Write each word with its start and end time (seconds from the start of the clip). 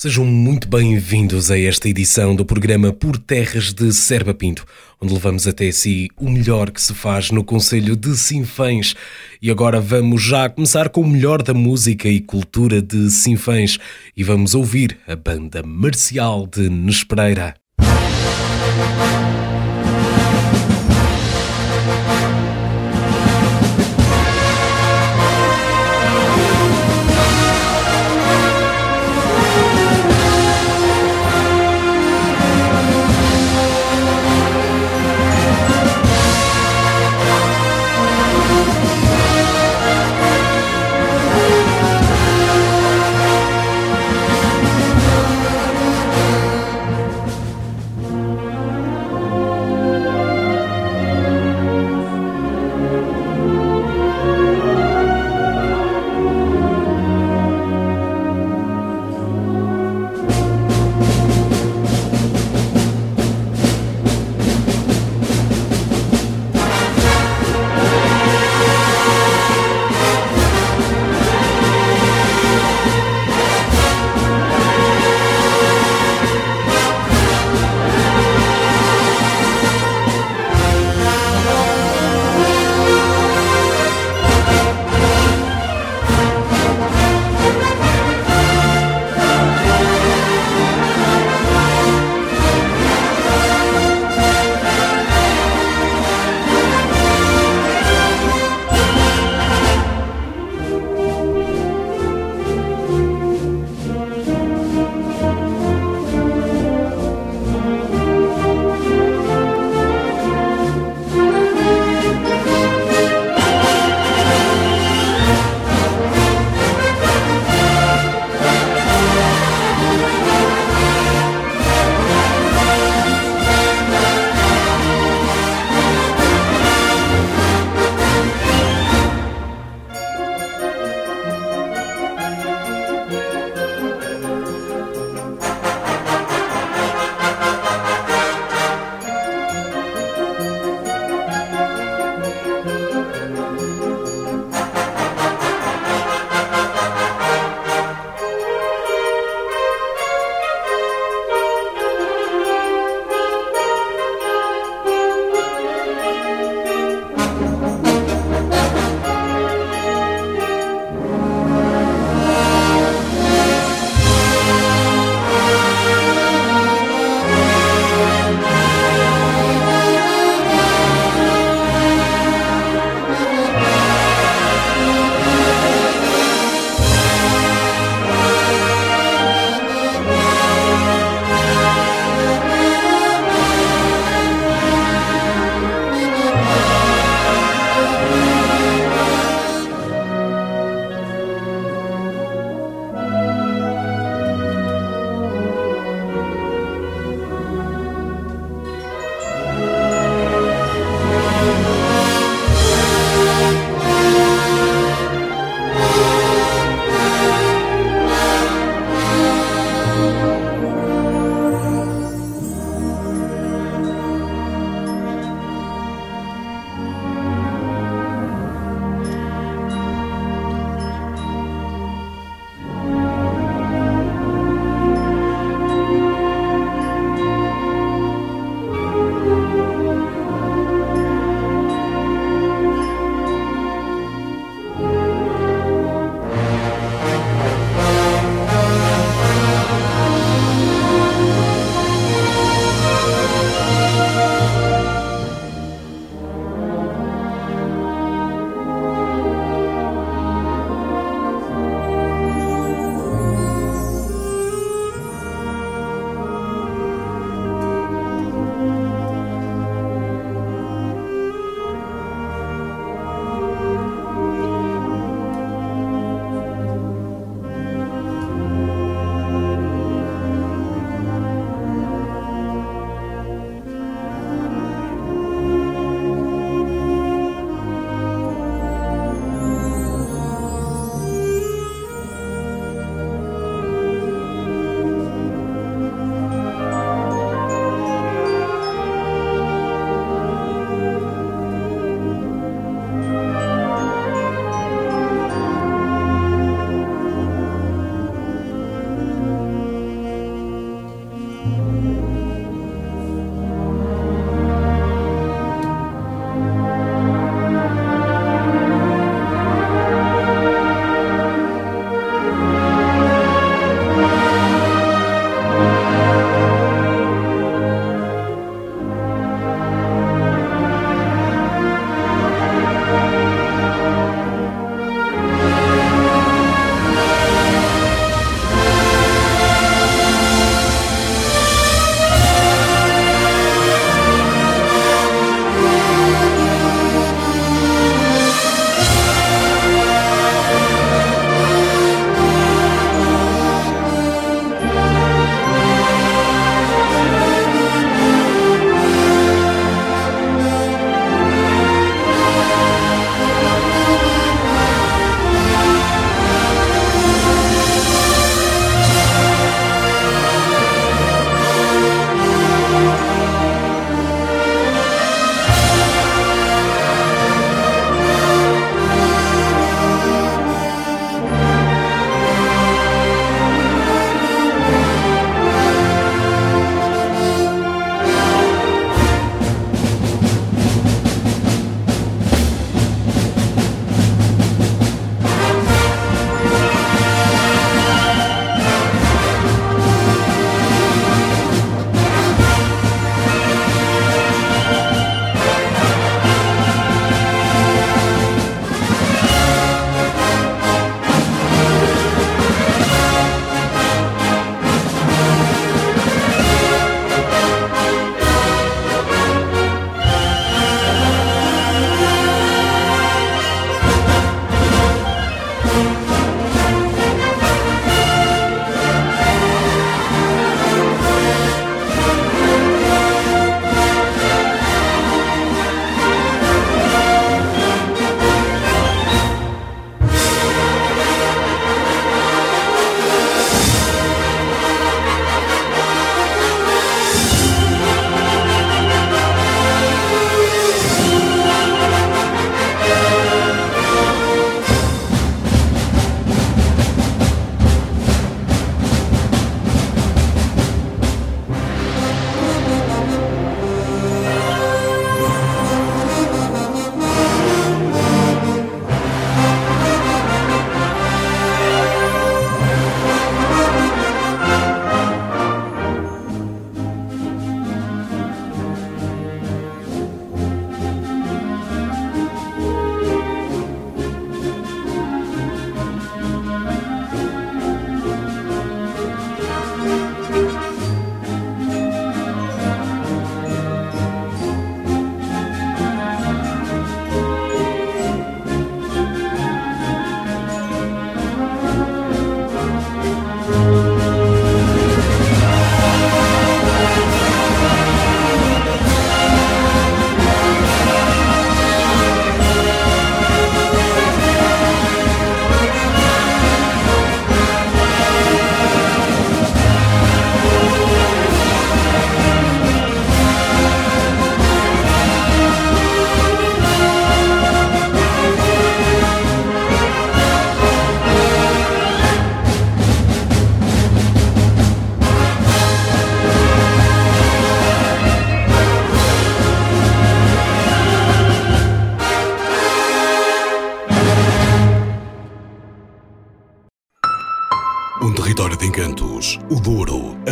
Sejam 0.00 0.24
muito 0.24 0.68
bem-vindos 0.68 1.50
a 1.50 1.58
esta 1.58 1.88
edição 1.88 2.32
do 2.32 2.44
programa 2.44 2.92
Por 2.92 3.18
Terras 3.18 3.72
de 3.72 3.92
Serba 3.92 4.32
Pinto, 4.32 4.64
onde 5.00 5.12
levamos 5.12 5.48
até 5.48 5.72
si 5.72 6.08
o 6.16 6.30
melhor 6.30 6.70
que 6.70 6.80
se 6.80 6.94
faz 6.94 7.32
no 7.32 7.42
Conselho 7.42 7.96
de 7.96 8.16
Sinfãs. 8.16 8.94
E 9.42 9.50
agora 9.50 9.80
vamos 9.80 10.22
já 10.22 10.48
começar 10.48 10.88
com 10.88 11.00
o 11.00 11.08
melhor 11.08 11.42
da 11.42 11.52
música 11.52 12.08
e 12.08 12.20
cultura 12.20 12.80
de 12.80 13.10
Sinfãs 13.10 13.76
e 14.16 14.22
vamos 14.22 14.54
ouvir 14.54 14.96
a 15.04 15.16
banda 15.16 15.64
marcial 15.64 16.46
de 16.46 16.70
Nespereira. 16.70 17.56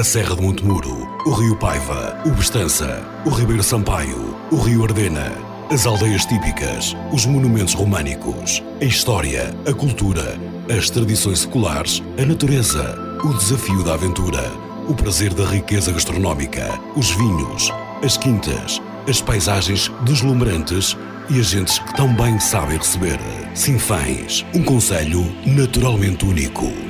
Serra 0.06 0.36
de 0.36 0.42
Montemuro, 0.42 1.08
o 1.26 1.30
Rio 1.32 1.56
Paiva, 1.56 2.16
o 2.24 2.30
Bestança, 2.30 3.02
o 3.24 3.28
Ribeiro 3.28 3.60
Sampaio, 3.60 4.36
o 4.52 4.56
Rio 4.56 4.84
Ardena, 4.84 5.32
as 5.68 5.84
aldeias 5.84 6.24
típicas, 6.24 6.96
os 7.12 7.26
monumentos 7.26 7.74
românicos, 7.74 8.62
a 8.80 8.84
história, 8.84 9.52
a 9.68 9.74
cultura, 9.74 10.38
as 10.70 10.90
tradições 10.90 11.40
seculares, 11.40 12.04
a 12.16 12.24
natureza, 12.24 12.96
o 13.24 13.34
desafio 13.34 13.82
da 13.82 13.94
aventura, 13.94 14.48
o 14.88 14.94
prazer 14.94 15.34
da 15.34 15.44
riqueza 15.44 15.90
gastronómica, 15.90 16.80
os 16.94 17.10
vinhos, 17.10 17.72
as 18.00 18.16
quintas, 18.16 18.80
as 19.08 19.20
paisagens 19.20 19.90
deslumbrantes 20.02 20.96
e 21.28 21.40
as 21.40 21.46
gentes 21.46 21.80
que 21.80 21.96
tão 21.96 22.14
bem 22.14 22.38
sabem 22.38 22.78
receber. 22.78 23.18
Sinfãs, 23.54 24.46
um 24.54 24.62
conselho 24.62 25.34
naturalmente 25.44 26.24
único. 26.24 26.85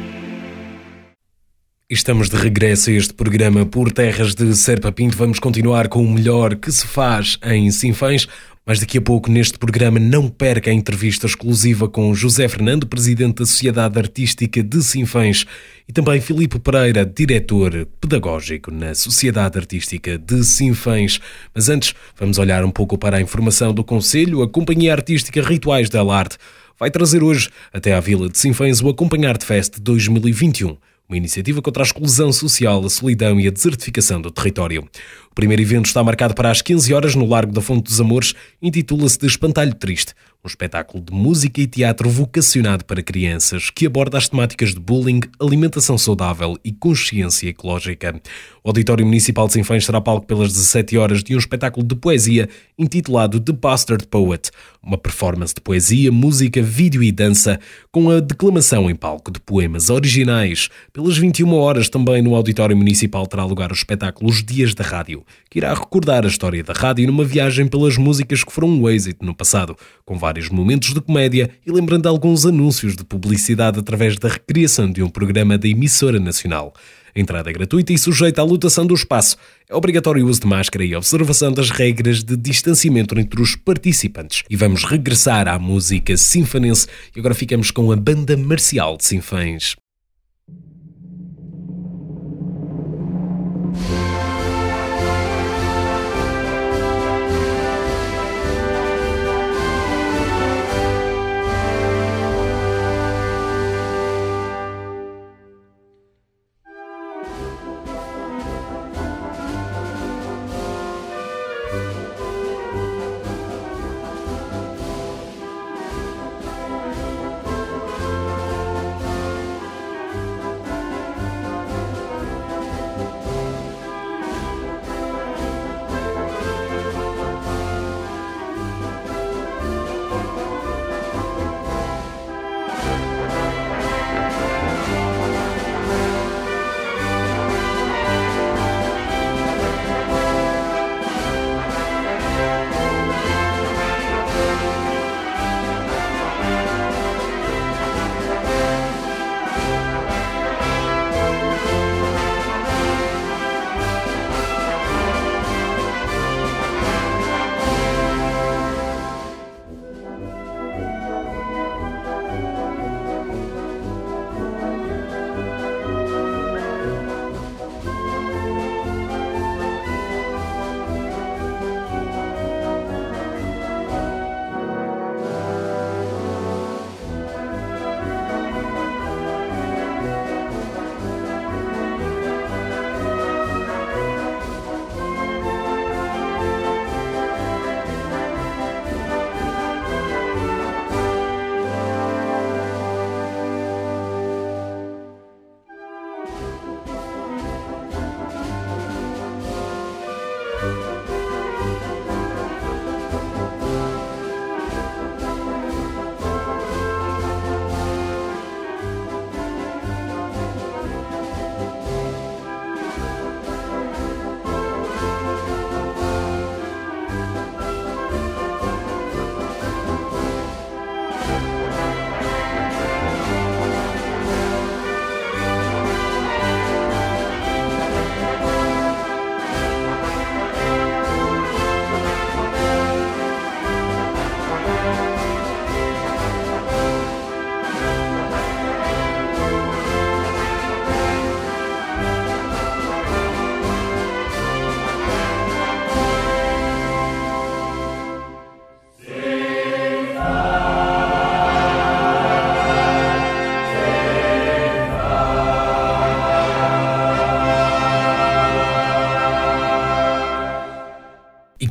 Estamos 1.88 2.28
de 2.28 2.34
regresso 2.34 2.90
a 2.90 2.94
este 2.94 3.14
programa 3.14 3.64
por 3.64 3.92
terras 3.92 4.34
de 4.34 4.56
Serpa 4.56 4.90
Pinto. 4.90 5.16
Vamos 5.16 5.38
continuar 5.38 5.86
com 5.86 6.04
o 6.04 6.10
melhor 6.10 6.56
que 6.56 6.72
se 6.72 6.84
faz 6.84 7.38
em 7.44 7.70
Sinfãs. 7.70 8.26
Mas 8.66 8.80
daqui 8.80 8.98
a 8.98 9.00
pouco, 9.00 9.30
neste 9.30 9.56
programa, 9.56 10.00
não 10.00 10.28
perca 10.28 10.68
a 10.68 10.74
entrevista 10.74 11.26
exclusiva 11.26 11.88
com 11.88 12.12
José 12.12 12.48
Fernando, 12.48 12.88
presidente 12.88 13.36
da 13.36 13.46
Sociedade 13.46 13.96
Artística 14.00 14.64
de 14.64 14.82
Sinfãs, 14.82 15.46
e 15.88 15.92
também 15.92 16.20
Filipe 16.20 16.58
Pereira, 16.58 17.06
diretor 17.06 17.86
pedagógico 18.00 18.72
na 18.72 18.92
Sociedade 18.92 19.56
Artística 19.56 20.18
de 20.18 20.42
Sinfãs. 20.42 21.20
Mas 21.54 21.68
antes, 21.68 21.94
vamos 22.18 22.36
olhar 22.38 22.64
um 22.64 22.70
pouco 22.72 22.98
para 22.98 23.18
a 23.18 23.20
informação 23.20 23.72
do 23.72 23.84
Conselho. 23.84 24.42
A 24.42 24.48
Companhia 24.48 24.92
Artística 24.92 25.40
Rituais 25.40 25.88
da 25.88 26.02
Arte 26.02 26.36
vai 26.76 26.90
trazer 26.90 27.22
hoje 27.22 27.48
até 27.72 27.94
à 27.94 28.00
Vila 28.00 28.28
de 28.28 28.36
Sinfãs 28.36 28.80
o 28.80 28.88
Acompanhar 28.88 29.38
de 29.38 29.46
Fest 29.46 29.78
2021 29.78 30.76
uma 31.08 31.16
iniciativa 31.16 31.62
contra 31.62 31.82
a 31.82 31.86
exclusão 31.86 32.32
social, 32.32 32.84
a 32.84 32.90
solidão 32.90 33.38
e 33.38 33.46
a 33.46 33.50
desertificação 33.50 34.20
do 34.20 34.30
território. 34.30 34.88
O 35.30 35.34
primeiro 35.34 35.62
evento 35.62 35.86
está 35.86 36.02
marcado 36.02 36.34
para 36.34 36.50
as 36.50 36.62
15 36.62 36.92
horas 36.94 37.14
no 37.14 37.26
Largo 37.26 37.52
da 37.52 37.60
Fonte 37.60 37.84
dos 37.84 38.00
Amores, 38.00 38.34
intitula-se 38.60 39.18
de 39.18 39.26
Espantalho 39.26 39.74
Triste, 39.74 40.14
um 40.42 40.48
espetáculo 40.48 41.04
de 41.04 41.12
música 41.12 41.60
e 41.60 41.66
teatro 41.66 42.08
vocacionado 42.08 42.84
para 42.84 43.02
crianças 43.02 43.68
que 43.68 43.86
aborda 43.86 44.16
as 44.16 44.28
temáticas 44.28 44.72
de 44.72 44.80
bullying, 44.80 45.20
alimentação 45.40 45.98
saudável 45.98 46.56
e 46.64 46.72
consciência 46.72 47.48
ecológica. 47.48 48.20
O 48.64 48.68
Auditório 48.70 49.04
Municipal 49.04 49.46
de 49.46 49.54
Sinfãs 49.54 49.84
será 49.84 50.00
palco 50.00 50.26
pelas 50.26 50.52
17 50.52 50.96
horas 50.96 51.22
de 51.22 51.34
um 51.34 51.38
espetáculo 51.38 51.86
de 51.86 51.96
poesia 51.96 52.48
intitulado 52.78 53.38
The 53.38 53.52
Bastard 53.52 54.06
Poet, 54.06 54.50
uma 54.86 54.96
performance 54.96 55.52
de 55.52 55.60
poesia, 55.60 56.12
música, 56.12 56.62
vídeo 56.62 57.02
e 57.02 57.10
dança, 57.10 57.58
com 57.90 58.08
a 58.08 58.20
declamação 58.20 58.88
em 58.88 58.94
palco 58.94 59.32
de 59.32 59.40
poemas 59.40 59.90
originais. 59.90 60.68
Pelas 60.92 61.18
21 61.18 61.52
horas, 61.54 61.88
também 61.88 62.22
no 62.22 62.36
Auditório 62.36 62.76
Municipal 62.76 63.26
terá 63.26 63.44
lugar 63.44 63.72
o 63.72 63.74
espetáculo 63.74 64.30
Os 64.30 64.44
Dias 64.44 64.74
da 64.74 64.84
Rádio, 64.84 65.24
que 65.50 65.58
irá 65.58 65.74
recordar 65.74 66.24
a 66.24 66.28
história 66.28 66.62
da 66.62 66.72
rádio 66.72 67.06
numa 67.08 67.24
viagem 67.24 67.66
pelas 67.66 67.96
músicas 67.96 68.44
que 68.44 68.52
foram 68.52 68.68
um 68.68 68.88
êxito 68.88 69.26
no 69.26 69.34
passado, 69.34 69.76
com 70.04 70.16
vários 70.16 70.48
momentos 70.48 70.94
de 70.94 71.00
comédia 71.00 71.50
e 71.66 71.72
lembrando 71.72 72.06
alguns 72.06 72.46
anúncios 72.46 72.94
de 72.94 73.04
publicidade 73.04 73.80
através 73.80 74.16
da 74.16 74.28
recriação 74.28 74.88
de 74.88 75.02
um 75.02 75.08
programa 75.08 75.58
da 75.58 75.66
emissora 75.66 76.20
nacional. 76.20 76.72
Entrada 77.16 77.50
gratuita 77.50 77.94
e 77.94 77.98
sujeita 77.98 78.42
à 78.42 78.44
lotação 78.44 78.86
do 78.86 78.94
espaço. 78.94 79.38
É 79.70 79.74
obrigatório 79.74 80.22
o 80.22 80.28
uso 80.28 80.42
de 80.42 80.46
máscara 80.46 80.84
e 80.84 80.94
observação 80.94 81.50
das 81.50 81.70
regras 81.70 82.22
de 82.22 82.36
distanciamento 82.36 83.18
entre 83.18 83.40
os 83.40 83.56
participantes. 83.56 84.42
E 84.50 84.54
vamos 84.54 84.84
regressar 84.84 85.48
à 85.48 85.58
música 85.58 86.14
sinfonense 86.14 86.86
e 87.16 87.18
agora 87.18 87.34
ficamos 87.34 87.70
com 87.70 87.90
a 87.90 87.96
Banda 87.96 88.36
Marcial 88.36 88.98
de 88.98 89.06
Sinfãs. 89.06 89.76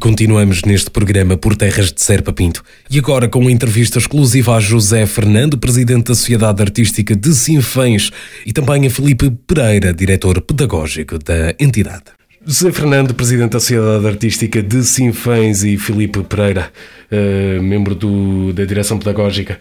Continuamos 0.05 0.61
neste 0.61 0.91
programa 0.91 1.35
por 1.35 1.55
Terras 1.55 1.91
de 1.91 1.99
Serpa 1.99 2.31
Pinto. 2.31 2.63
E 2.91 2.99
agora 2.99 3.27
com 3.27 3.39
uma 3.39 3.51
entrevista 3.51 3.97
exclusiva 3.97 4.55
a 4.55 4.59
José 4.59 5.03
Fernando, 5.07 5.57
presidente 5.57 6.09
da 6.09 6.13
Sociedade 6.13 6.61
Artística 6.61 7.15
de 7.15 7.33
Sinfãs, 7.33 8.11
e 8.45 8.53
também 8.53 8.85
a 8.85 8.89
Felipe 8.91 9.31
Pereira, 9.47 9.91
diretor 9.91 10.39
pedagógico 10.41 11.17
da 11.17 11.55
entidade. 11.59 12.03
José 12.45 12.71
Fernando, 12.71 13.15
presidente 13.15 13.53
da 13.53 13.59
Sociedade 13.59 14.05
Artística 14.05 14.61
de 14.61 14.83
Sinfãs, 14.83 15.63
e 15.63 15.75
Felipe 15.75 16.21
Pereira, 16.21 16.71
uh, 17.11 17.63
membro 17.63 17.95
do, 17.95 18.53
da 18.53 18.63
direção 18.63 18.99
pedagógica. 18.99 19.59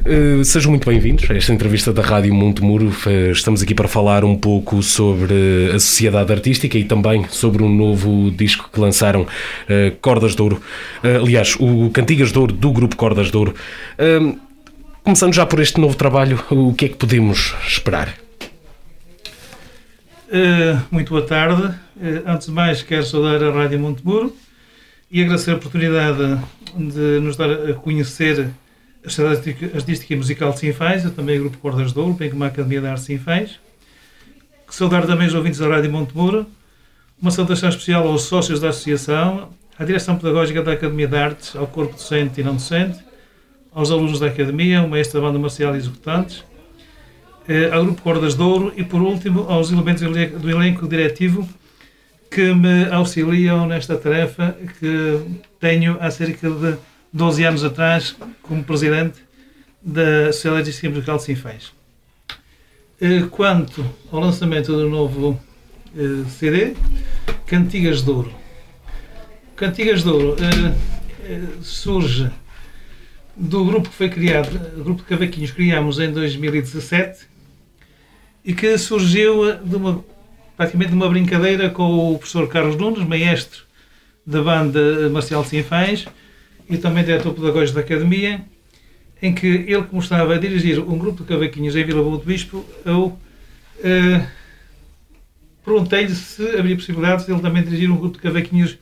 Uh, 0.00 0.42
sejam 0.42 0.70
muito 0.70 0.88
bem-vindos 0.88 1.30
a 1.30 1.34
esta 1.34 1.52
entrevista 1.52 1.92
da 1.92 2.02
Rádio 2.02 2.34
Montemuro. 2.34 2.88
Uh, 2.88 3.30
estamos 3.30 3.62
aqui 3.62 3.74
para 3.74 3.86
falar 3.86 4.24
um 4.24 4.34
pouco 4.36 4.82
sobre 4.82 5.70
a 5.72 5.78
sociedade 5.78 6.32
artística 6.32 6.78
e 6.78 6.84
também 6.84 7.26
sobre 7.28 7.62
um 7.62 7.68
novo 7.68 8.30
disco 8.30 8.70
que 8.72 8.80
lançaram, 8.80 9.22
uh, 9.22 9.96
Cordas 10.00 10.34
de 10.34 10.42
Ouro. 10.42 10.60
aliás, 11.02 11.56
o 11.60 11.90
Cantigas 11.90 12.32
de 12.32 12.38
Ouro 12.38 12.52
do 12.52 12.72
grupo 12.72 12.96
Cordas 12.96 13.30
de 13.30 13.36
Ouro. 13.36 13.54
começando 15.04 15.34
já 15.34 15.44
por 15.44 15.60
este 15.60 15.78
novo 15.78 15.94
trabalho, 15.94 16.42
o 16.50 16.72
que 16.74 16.86
é 16.86 16.88
que 16.88 16.96
podemos 16.96 17.54
esperar? 17.66 18.14
muito 20.90 21.10
boa 21.10 21.22
tarde. 21.26 21.74
antes 22.26 22.46
de 22.46 22.52
mais, 22.52 22.82
quero 22.82 23.04
saudar 23.04 23.42
a 23.42 23.50
Rádio 23.52 23.78
Montemuro 23.78 24.34
e 25.10 25.22
agradecer 25.22 25.50
a 25.50 25.56
oportunidade 25.56 26.40
de 26.74 27.20
nos 27.20 27.36
dar 27.36 27.50
a 27.50 27.74
conhecer 27.74 28.48
a 29.04 29.10
Sociedade 29.10 29.74
Artística 29.74 30.14
e 30.14 30.16
Musical 30.16 30.52
de 30.52 30.60
Sinfãs, 30.60 31.04
eu 31.04 31.10
também 31.10 31.38
o 31.38 31.42
Grupo 31.42 31.58
Cordas 31.58 31.92
de 31.92 31.98
Ouro, 31.98 32.12
bem 32.12 32.30
como 32.30 32.44
a 32.44 32.46
Academia 32.46 32.80
de 32.80 32.86
Arte 32.86 33.02
Sinfãs. 33.02 33.58
Saudar 34.70 35.06
também 35.06 35.26
os 35.26 35.34
ouvintes 35.34 35.58
da 35.58 35.68
Rádio 35.68 35.90
Montemuro, 35.90 36.46
uma 37.20 37.30
saudação 37.30 37.68
especial 37.68 38.06
aos 38.06 38.22
sócios 38.22 38.60
da 38.60 38.70
Associação, 38.70 39.50
à 39.78 39.84
Direção 39.84 40.16
Pedagógica 40.16 40.62
da 40.62 40.72
Academia 40.72 41.06
de 41.08 41.16
Artes, 41.16 41.56
ao 41.56 41.66
corpo 41.66 41.94
docente 41.94 42.40
e 42.40 42.44
não 42.44 42.54
docente, 42.54 42.98
aos 43.74 43.90
alunos 43.90 44.20
da 44.20 44.28
Academia, 44.28 44.82
o 44.82 44.88
maestro 44.88 45.20
da 45.20 45.26
banda 45.26 45.38
marcial 45.38 45.74
e 45.74 45.78
executantes, 45.78 46.44
eh, 47.48 47.70
ao 47.72 47.84
Grupo 47.84 48.02
Cordas 48.02 48.34
de 48.34 48.42
Ouro 48.42 48.72
e, 48.76 48.84
por 48.84 49.02
último, 49.02 49.42
aos 49.42 49.70
elementos 49.70 50.02
do 50.02 50.50
elenco 50.50 50.86
diretivo 50.86 51.48
que 52.30 52.54
me 52.54 52.86
auxiliam 52.90 53.66
nesta 53.66 53.96
tarefa 53.96 54.56
que 54.80 55.20
tenho 55.60 55.98
há 56.00 56.10
cerca 56.10 56.48
de 56.48 56.78
12 57.12 57.44
anos 57.44 57.64
atrás, 57.64 58.16
como 58.42 58.64
presidente 58.64 59.18
da 59.82 60.32
Sociedade 60.32 60.72
de 60.72 60.88
Musical 60.88 61.16
de 61.18 61.22
Sinfãs. 61.24 61.72
Eh, 63.00 63.26
quanto 63.30 63.84
ao 64.10 64.20
lançamento 64.20 64.72
do 64.72 64.88
novo 64.88 65.38
eh, 65.94 66.24
CD, 66.28 66.74
Cantigas 67.46 68.02
de 68.02 68.10
Ouro. 68.10 68.32
Cantigas 69.56 70.02
de 70.02 70.08
Ouro 70.08 70.36
eh, 70.40 71.40
surge 71.60 72.30
do 73.36 73.64
grupo 73.64 73.90
que 73.90 73.94
foi 73.94 74.08
criado, 74.08 74.54
o 74.78 74.84
grupo 74.84 75.02
de 75.02 75.08
cavaquinhos 75.08 75.50
que 75.50 75.56
criámos 75.56 75.98
em 75.98 76.12
2017 76.12 77.26
e 78.44 78.54
que 78.54 78.78
surgiu 78.78 79.56
de 79.56 79.76
uma, 79.76 80.04
praticamente 80.56 80.90
de 80.90 80.96
uma 80.96 81.08
brincadeira 81.08 81.70
com 81.70 82.12
o 82.12 82.18
professor 82.18 82.48
Carlos 82.48 82.76
Nunes, 82.76 83.06
maestro 83.06 83.64
da 84.24 84.42
banda 84.42 85.10
Marcial 85.10 85.44
Sinfãs, 85.44 86.06
e 86.68 86.76
também 86.76 87.04
diretor 87.04 87.34
pedagógico 87.34 87.74
da 87.76 87.80
Academia, 87.80 88.44
em 89.22 89.32
que 89.32 89.46
ele 89.46 89.86
estava 89.98 90.34
a 90.34 90.38
dirigir 90.38 90.80
um 90.80 90.98
grupo 90.98 91.22
de 91.22 91.28
cavaquinhos 91.28 91.76
em 91.76 91.84
Vila 91.84 92.02
Boa 92.02 92.18
do 92.18 92.24
Bispo, 92.24 92.64
eu 92.84 93.06
uh, 93.06 94.26
perguntei-lhe 95.64 96.14
se 96.14 96.44
havia 96.56 96.74
possibilidade 96.74 97.24
de 97.24 97.32
ele 97.32 97.40
também 97.40 97.62
dirigir 97.62 97.90
um 97.90 97.96
grupo 97.96 98.16
de 98.16 98.22
cavaquinhos 98.22 98.76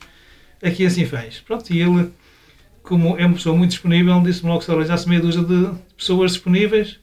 aqui 0.62 0.84
em 0.84 0.90
Sinfãs. 0.90 1.40
Pronto, 1.40 1.70
e 1.70 1.80
ele, 1.80 2.10
como 2.82 3.18
é 3.18 3.26
uma 3.26 3.34
pessoa 3.34 3.54
muito 3.54 3.72
disponível, 3.72 4.20
disse-me 4.22 4.48
logo 4.48 4.60
que 4.60 4.64
se 4.64 4.70
arranjasse 4.70 5.08
meia 5.08 5.20
dúzia 5.20 5.42
de 5.42 5.70
pessoas 5.96 6.32
disponíveis, 6.32 6.98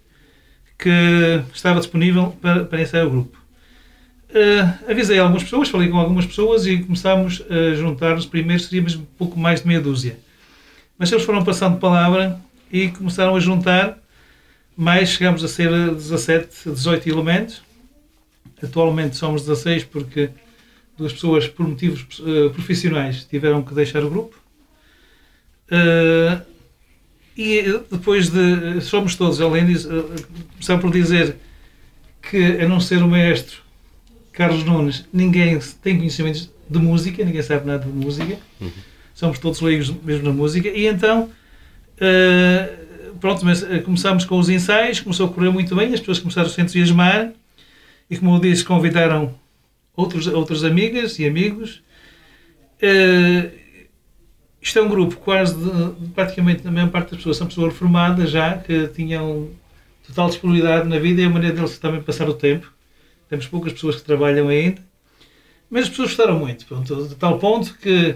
que 0.77 1.43
estava 1.53 1.79
disponível 1.79 2.35
para, 2.41 2.65
para 2.65 3.05
o 3.05 3.09
grupo. 3.09 3.37
Uh, 4.29 4.91
avisei 4.91 5.19
algumas 5.19 5.43
pessoas, 5.43 5.69
falei 5.69 5.89
com 5.89 5.97
algumas 5.97 6.25
pessoas 6.25 6.67
e 6.67 6.79
começámos 6.79 7.43
a 7.49 7.75
juntar-nos. 7.75 8.25
Primeiro 8.25 8.61
seríamos 8.61 8.95
um 8.95 9.05
pouco 9.17 9.39
mais 9.39 9.61
de 9.61 9.67
meia 9.67 9.79
dúzia. 9.79 10.19
Mas 10.97 11.11
eles 11.11 11.23
foram 11.23 11.43
passando 11.43 11.77
palavra 11.77 12.39
e 12.71 12.89
começaram 12.89 13.35
a 13.35 13.39
juntar, 13.39 13.97
mais 14.75 15.09
chegamos 15.09 15.43
a 15.43 15.47
ser 15.47 15.69
17, 15.93 16.71
18 16.71 17.09
elementos. 17.09 17.61
Atualmente 18.61 19.15
somos 19.15 19.43
16 19.43 19.83
porque 19.83 20.31
duas 20.97 21.13
pessoas, 21.13 21.47
por 21.47 21.67
motivos 21.67 22.19
uh, 22.19 22.49
profissionais, 22.51 23.23
tiveram 23.23 23.61
que 23.61 23.73
deixar 23.73 24.03
o 24.03 24.09
grupo. 24.09 24.35
Uh, 25.71 26.41
e 27.37 27.61
depois 27.91 28.29
de. 28.29 28.81
Somos 28.81 29.15
todos, 29.15 29.39
além 29.39 29.67
disso, 29.67 29.89
uh, 29.95 30.27
começar 30.53 30.79
por 30.79 30.91
dizer 30.91 31.35
que, 32.23 32.59
a 32.59 32.67
não 32.67 32.79
ser 32.79 33.03
o 33.03 33.07
maestro 33.07 33.61
Carlos 34.33 34.63
Nunes, 34.63 35.05
ninguém 35.13 35.59
tem 35.83 35.97
conhecimentos 35.97 36.49
de 36.67 36.79
música, 36.79 37.23
ninguém 37.23 37.43
sabe 37.43 37.67
nada 37.67 37.85
de 37.85 37.91
música. 37.91 38.37
Uhum 38.59 38.86
somos 39.17 39.39
todos 39.39 39.59
leigos 39.61 39.89
mesmo 39.89 40.25
na 40.25 40.31
música, 40.31 40.69
e 40.69 40.85
então, 40.85 41.23
uh, 41.23 43.15
pronto, 43.19 43.43
mas 43.43 43.63
uh, 43.63 43.81
começámos 43.83 44.23
com 44.25 44.37
os 44.37 44.47
ensaios, 44.47 44.99
começou 44.99 45.25
a 45.25 45.33
correr 45.33 45.49
muito 45.49 45.75
bem, 45.75 45.91
as 45.91 45.99
pessoas 45.99 46.19
começaram 46.19 46.47
a 46.47 46.51
se 46.51 46.61
entusiasmar, 46.61 47.31
e 48.11 48.15
como 48.15 48.35
eu 48.35 48.39
disse, 48.39 48.63
convidaram 48.63 49.33
outros, 49.95 50.27
outras 50.27 50.63
amigas 50.63 51.17
e 51.17 51.25
amigos. 51.25 51.81
Uh, 52.79 53.49
isto 54.61 54.77
é 54.77 54.83
um 54.83 54.87
grupo 54.87 55.15
quase, 55.15 55.55
de, 55.55 56.09
praticamente, 56.09 56.67
a 56.67 56.71
maior 56.71 56.91
parte 56.91 57.09
das 57.09 57.17
pessoas 57.17 57.37
são 57.37 57.47
pessoas 57.47 57.73
reformadas 57.73 58.29
já, 58.29 58.55
que 58.59 58.87
tinham 58.89 59.49
total 60.05 60.29
disponibilidade 60.29 60.87
na 60.87 60.99
vida 60.99 61.23
e 61.23 61.25
a 61.25 61.29
maneira 61.29 61.55
deles 61.55 61.79
também 61.79 62.03
passar 62.03 62.29
o 62.29 62.35
tempo. 62.35 62.71
Temos 63.27 63.47
poucas 63.47 63.73
pessoas 63.73 63.95
que 63.95 64.03
trabalham 64.03 64.47
ainda, 64.47 64.79
mas 65.71 65.85
as 65.85 65.89
pessoas 65.89 66.09
gostaram 66.09 66.37
muito, 66.37 66.67
pronto, 66.67 67.07
de 67.07 67.15
tal 67.15 67.39
ponto 67.39 67.75
que 67.79 68.15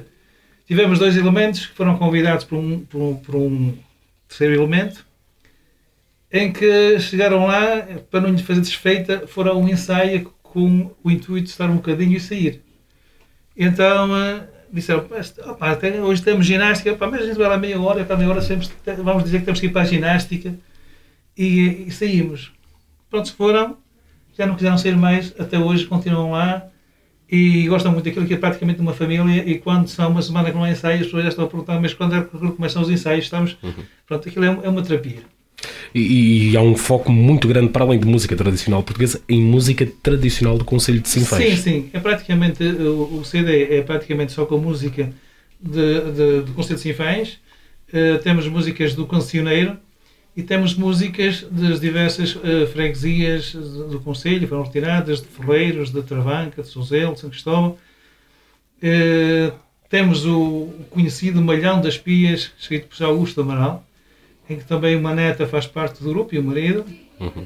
Tivemos 0.72 1.00
dois 1.00 1.18
elementos 1.18 1.66
que 1.66 1.76
foram 1.76 1.98
convidados 1.98 2.46
por 2.46 2.58
um, 2.58 2.80
por 2.86 3.02
um, 3.02 3.16
por 3.18 3.36
um 3.36 3.78
terceiro 4.26 4.54
elemento, 4.54 5.06
em 6.32 6.50
que 6.50 6.98
chegaram 6.98 7.46
lá, 7.46 7.86
para 8.10 8.22
não 8.22 8.30
lhe 8.30 8.42
fazer 8.42 8.62
desfeita, 8.62 9.28
foram 9.28 9.60
um 9.60 9.68
ensaio 9.68 10.34
com 10.42 10.90
o 11.04 11.12
intuito 11.12 11.48
de 11.48 11.50
estar 11.50 11.70
um 11.70 11.76
bocadinho 11.76 12.16
e 12.16 12.22
sair. 12.22 12.62
Então 13.54 14.12
uh, 14.12 14.48
disseram, 14.72 15.06
opa, 15.46 15.78
hoje 16.06 16.24
temos 16.24 16.46
ginástica, 16.46 16.94
opa, 16.94 17.06
mas 17.06 17.24
a 17.24 17.26
gente 17.26 17.38
vai 17.38 17.50
lá 17.50 17.58
meia 17.58 17.78
hora, 17.78 18.06
para 18.06 18.16
meia 18.16 18.30
hora 18.30 18.42
sempre 18.42 18.66
vamos 19.04 19.26
dizer 19.26 19.40
que 19.40 19.46
temos 19.48 19.60
que 19.60 19.66
ir 19.66 19.74
para 19.74 19.82
a 19.82 19.86
ginástica 19.86 20.56
e, 21.38 21.84
e 21.86 21.92
saímos. 21.92 22.54
Pronto, 23.10 23.36
foram, 23.36 23.78
já 24.38 24.48
não 24.48 24.56
quiseram 24.56 24.78
sair 24.78 24.96
mais, 24.96 25.36
até 25.38 25.60
hoje 25.60 25.86
continuam 25.86 26.32
lá 26.32 26.71
e 27.32 27.66
gostam 27.68 27.94
muito 27.94 28.04
daquilo 28.04 28.26
que 28.26 28.34
é 28.34 28.38
praticamente 28.38 28.82
uma 28.82 28.94
família 28.94 29.44
e 29.50 29.58
quando 29.58 29.88
são 29.88 30.10
uma 30.10 30.22
semana 30.22 30.50
que 30.50 30.56
não 30.56 30.66
há 30.66 30.70
ensaios, 30.70 31.02
as 31.02 31.06
pessoas 31.06 31.24
já 31.24 31.30
estão 31.30 31.46
a 31.46 31.48
perguntar, 31.48 31.80
mas 31.80 31.94
quando 31.94 32.16
é 32.16 32.22
que 32.22 32.38
começam 32.52 32.82
os 32.82 32.90
ensaios? 32.90 33.24
Estamos, 33.24 33.58
uhum. 33.64 33.74
pronto, 34.06 34.28
aquilo 34.28 34.44
é, 34.44 34.60
é 34.64 34.70
uma 34.70 34.82
terapia. 34.82 35.20
E, 35.94 36.52
e, 36.52 36.58
há 36.58 36.62
um 36.62 36.76
foco 36.76 37.12
muito 37.12 37.48
grande, 37.48 37.70
para 37.70 37.86
além 37.86 38.00
de 38.00 38.08
música 38.08 38.36
tradicional 38.36 38.84
portuguesa, 38.84 39.22
em 39.30 39.42
música 39.42 39.88
tradicional 40.02 40.58
do 40.58 40.66
Conselho 40.66 41.00
de 41.00 41.08
Sinfãs. 41.08 41.44
Sim, 41.44 41.56
sim. 41.56 41.90
É 41.94 42.00
praticamente, 42.00 42.64
o, 42.64 43.20
o 43.20 43.26
CD 43.26 43.76
é 43.76 43.82
praticamente 43.82 44.32
só 44.32 44.46
com 44.46 44.58
música 44.58 45.12
de, 45.62 46.02
de, 46.12 46.42
do 46.42 46.54
Conselho 46.54 46.76
de 46.76 46.82
Sinfãs. 46.82 47.40
Uh, 47.94 48.18
temos 48.24 48.48
músicas 48.48 48.96
do 48.96 49.06
Cancioneiro, 49.06 49.78
e 50.36 50.42
temos 50.42 50.74
músicas 50.76 51.46
das 51.52 51.80
diversas 51.80 52.36
uh, 52.36 52.68
freguesias 52.72 53.54
do 53.54 54.00
Conselho, 54.00 54.48
foram 54.48 54.64
retiradas 54.64 55.22
de 55.22 55.28
Ferreiros, 55.28 55.92
de 55.92 56.02
Travanca, 56.04 56.62
de 56.62 56.68
Sozelo, 56.68 57.14
de 57.14 57.20
São 57.20 57.30
Cristóvão. 57.30 57.78
Uh, 58.78 59.54
temos 59.90 60.26
o 60.26 60.70
conhecido 60.90 61.42
Malhão 61.42 61.82
das 61.82 61.98
Pias, 61.98 62.52
escrito 62.58 62.88
por 62.88 63.06
Augusto 63.06 63.42
Amaral, 63.42 63.86
em 64.50 64.58
que 64.58 64.64
também 64.64 64.96
uma 64.96 65.14
neta 65.14 65.46
faz 65.46 65.68
parte 65.68 66.02
do 66.02 66.10
grupo 66.10 66.34
e 66.34 66.40
o 66.40 66.44
marido. 66.44 66.86
Uhum. 67.20 67.46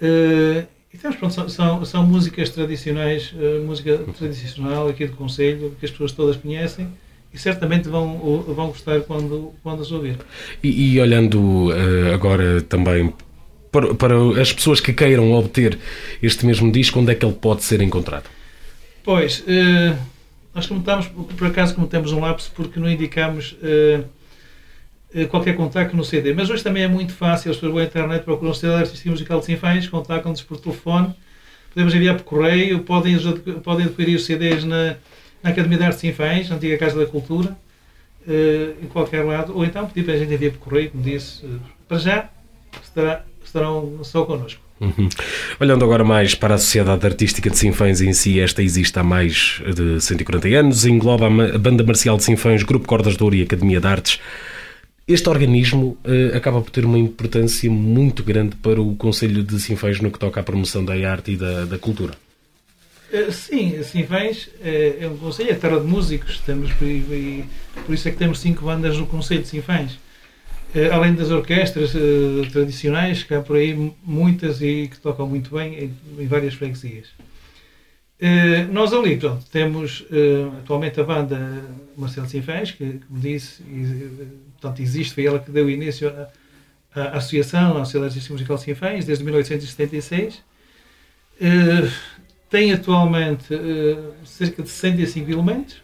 Uh, 0.00 0.66
e 0.92 0.96
temos, 0.96 1.16
pronto, 1.16 1.34
são, 1.34 1.48
são, 1.48 1.84
são 1.84 2.06
músicas 2.06 2.50
tradicionais, 2.50 3.34
música 3.64 3.98
tradicional 4.16 4.88
aqui 4.88 5.06
do 5.06 5.16
Conselho, 5.16 5.76
que 5.78 5.84
as 5.84 5.90
pessoas 5.90 6.12
todas 6.12 6.36
conhecem 6.36 6.88
e 7.32 7.38
certamente 7.38 7.88
vão, 7.88 8.18
vão 8.46 8.68
gostar 8.68 9.00
quando, 9.02 9.52
quando 9.62 9.82
as 9.82 9.90
ouvir. 9.90 10.16
E, 10.62 10.94
e 10.94 11.00
olhando 11.00 11.68
uh, 11.68 12.14
agora 12.14 12.62
também 12.62 13.12
para, 13.70 13.94
para, 13.94 14.40
as 14.40 14.52
pessoas 14.52 14.80
que 14.80 14.92
queiram 14.92 15.32
obter 15.32 15.78
este 16.22 16.46
mesmo 16.46 16.72
disco, 16.72 16.98
onde 16.98 17.12
é 17.12 17.14
que 17.14 17.24
ele 17.24 17.34
pode 17.34 17.64
ser 17.64 17.82
encontrado? 17.82 18.24
Pois, 19.04 19.40
uh, 19.40 19.98
nós 20.54 20.66
comentamos, 20.66 21.06
por 21.06 21.46
acaso 21.46 21.74
cometemos 21.74 22.12
um 22.12 22.20
lapso 22.20 22.50
porque 22.54 22.80
não 22.80 22.90
indicamos 22.90 23.56
uh, 23.62 24.04
qualquer 25.28 25.54
contacto 25.54 25.96
no 25.96 26.04
CD, 26.04 26.32
mas 26.32 26.50
hoje 26.50 26.62
também 26.62 26.82
é 26.82 26.88
muito 26.88 27.12
fácil, 27.12 27.50
as 27.50 27.56
pessoas 27.56 27.72
vão 27.72 27.82
à 27.82 27.84
internet, 27.84 28.22
procuram 28.24 28.52
o 28.52 28.54
CD 28.54 28.74
Artística 28.74 29.10
Musical 29.10 29.40
de 29.40 29.46
Sinfãs, 29.46 29.86
contactam-nos 29.86 30.42
por 30.42 30.58
telefone, 30.58 31.14
podemos 31.72 31.94
enviar 31.94 32.16
por 32.16 32.24
correio, 32.24 32.80
podem, 32.80 33.16
podem 33.62 33.86
adquirir 33.86 34.16
os 34.16 34.24
CDs 34.24 34.64
na 34.64 34.96
na 35.42 35.50
Academia 35.50 35.78
de 35.78 35.84
Artes 35.84 36.48
na 36.48 36.56
antiga 36.56 36.78
Casa 36.78 36.98
da 36.98 37.06
Cultura, 37.06 37.56
em 38.82 38.86
qualquer 38.88 39.24
lado, 39.24 39.56
ou 39.56 39.64
então 39.64 39.86
pedir 39.86 40.04
para 40.04 40.14
a 40.14 40.18
gente 40.18 40.34
enviar 40.34 40.52
por 40.52 40.58
correio, 40.58 40.90
como 40.90 41.02
disse, 41.02 41.44
para 41.86 41.98
já 41.98 42.28
estará, 42.82 43.24
estarão 43.44 44.00
só 44.02 44.24
connosco. 44.24 44.60
Uhum. 44.80 45.08
Olhando 45.58 45.84
agora 45.84 46.04
mais 46.04 46.34
para 46.34 46.54
a 46.54 46.58
Sociedade 46.58 47.04
Artística 47.04 47.50
de 47.50 47.58
Sinfãs 47.58 48.00
em 48.00 48.12
si, 48.12 48.38
esta 48.38 48.62
existe 48.62 48.96
há 48.98 49.02
mais 49.02 49.60
de 49.74 50.00
140 50.00 50.48
anos, 50.48 50.86
engloba 50.86 51.26
a 51.26 51.58
Banda 51.58 51.82
Marcial 51.82 52.16
de 52.16 52.24
Sinfãs, 52.24 52.62
Grupo 52.62 52.86
Cordas 52.86 53.16
de 53.16 53.22
Ouro 53.22 53.34
e 53.34 53.42
Academia 53.42 53.80
de 53.80 53.86
Artes. 53.86 54.20
Este 55.06 55.28
organismo 55.28 55.96
uh, 56.04 56.36
acaba 56.36 56.60
por 56.60 56.70
ter 56.70 56.84
uma 56.84 56.98
importância 56.98 57.70
muito 57.70 58.22
grande 58.22 58.56
para 58.56 58.80
o 58.80 58.94
Conselho 58.94 59.42
de 59.42 59.58
Sinfãs 59.58 60.00
no 60.00 60.10
que 60.10 60.18
toca 60.18 60.40
à 60.40 60.42
promoção 60.42 60.84
da 60.84 60.94
arte 61.10 61.32
e 61.32 61.36
da, 61.36 61.64
da 61.64 61.78
cultura. 61.78 62.12
Uh, 63.12 63.32
sim, 63.32 63.82
Sinfãs 63.82 64.50
é, 64.60 64.98
é 65.00 65.08
um 65.08 65.16
conselho, 65.16 65.50
é 65.50 65.54
terra 65.54 65.80
de 65.80 65.86
músicos, 65.86 66.40
temos, 66.40 66.70
e, 66.82 67.44
por 67.86 67.94
isso 67.94 68.06
é 68.06 68.10
que 68.10 68.18
temos 68.18 68.38
cinco 68.38 68.66
bandas 68.66 68.98
no 68.98 69.06
Conselho 69.06 69.42
de 69.42 69.48
Sinfãs. 69.48 69.98
Eh, 70.74 70.90
além 70.90 71.14
das 71.14 71.30
orquestras 71.30 71.92
tradicionais, 72.52 73.22
que 73.22 73.32
há 73.32 73.40
por 73.40 73.56
aí 73.56 73.74
muitas 74.04 74.60
e 74.60 74.88
que 74.88 74.98
tocam 74.98 75.26
muito 75.26 75.56
bem 75.56 75.94
em, 76.18 76.26
várias 76.26 76.52
freguesias. 76.52 77.08
Nós 78.70 78.92
ali, 78.92 79.16
pronto, 79.16 79.46
temos 79.50 80.04
atualmente 80.58 81.00
a 81.00 81.04
banda 81.04 81.64
Marcelo 81.96 82.28
Sinfãs, 82.28 82.72
que, 82.72 83.00
como 83.08 83.18
disse, 83.18 83.62
portanto, 84.60 84.82
existe, 84.82 85.14
foi 85.14 85.24
ela 85.24 85.38
que 85.38 85.50
deu 85.50 85.70
início 85.70 86.10
à, 86.10 86.28
à 86.94 87.16
Associação, 87.16 87.78
à 87.78 87.84
Sociedade 87.86 88.10
Artística 88.10 88.34
Musical 88.34 88.58
Sinfãs, 88.58 89.06
desde 89.06 89.24
1876. 89.24 90.42
Tem 92.48 92.72
atualmente 92.72 93.46
cerca 94.24 94.62
de 94.62 94.68
65 94.68 95.30
elementos. 95.30 95.82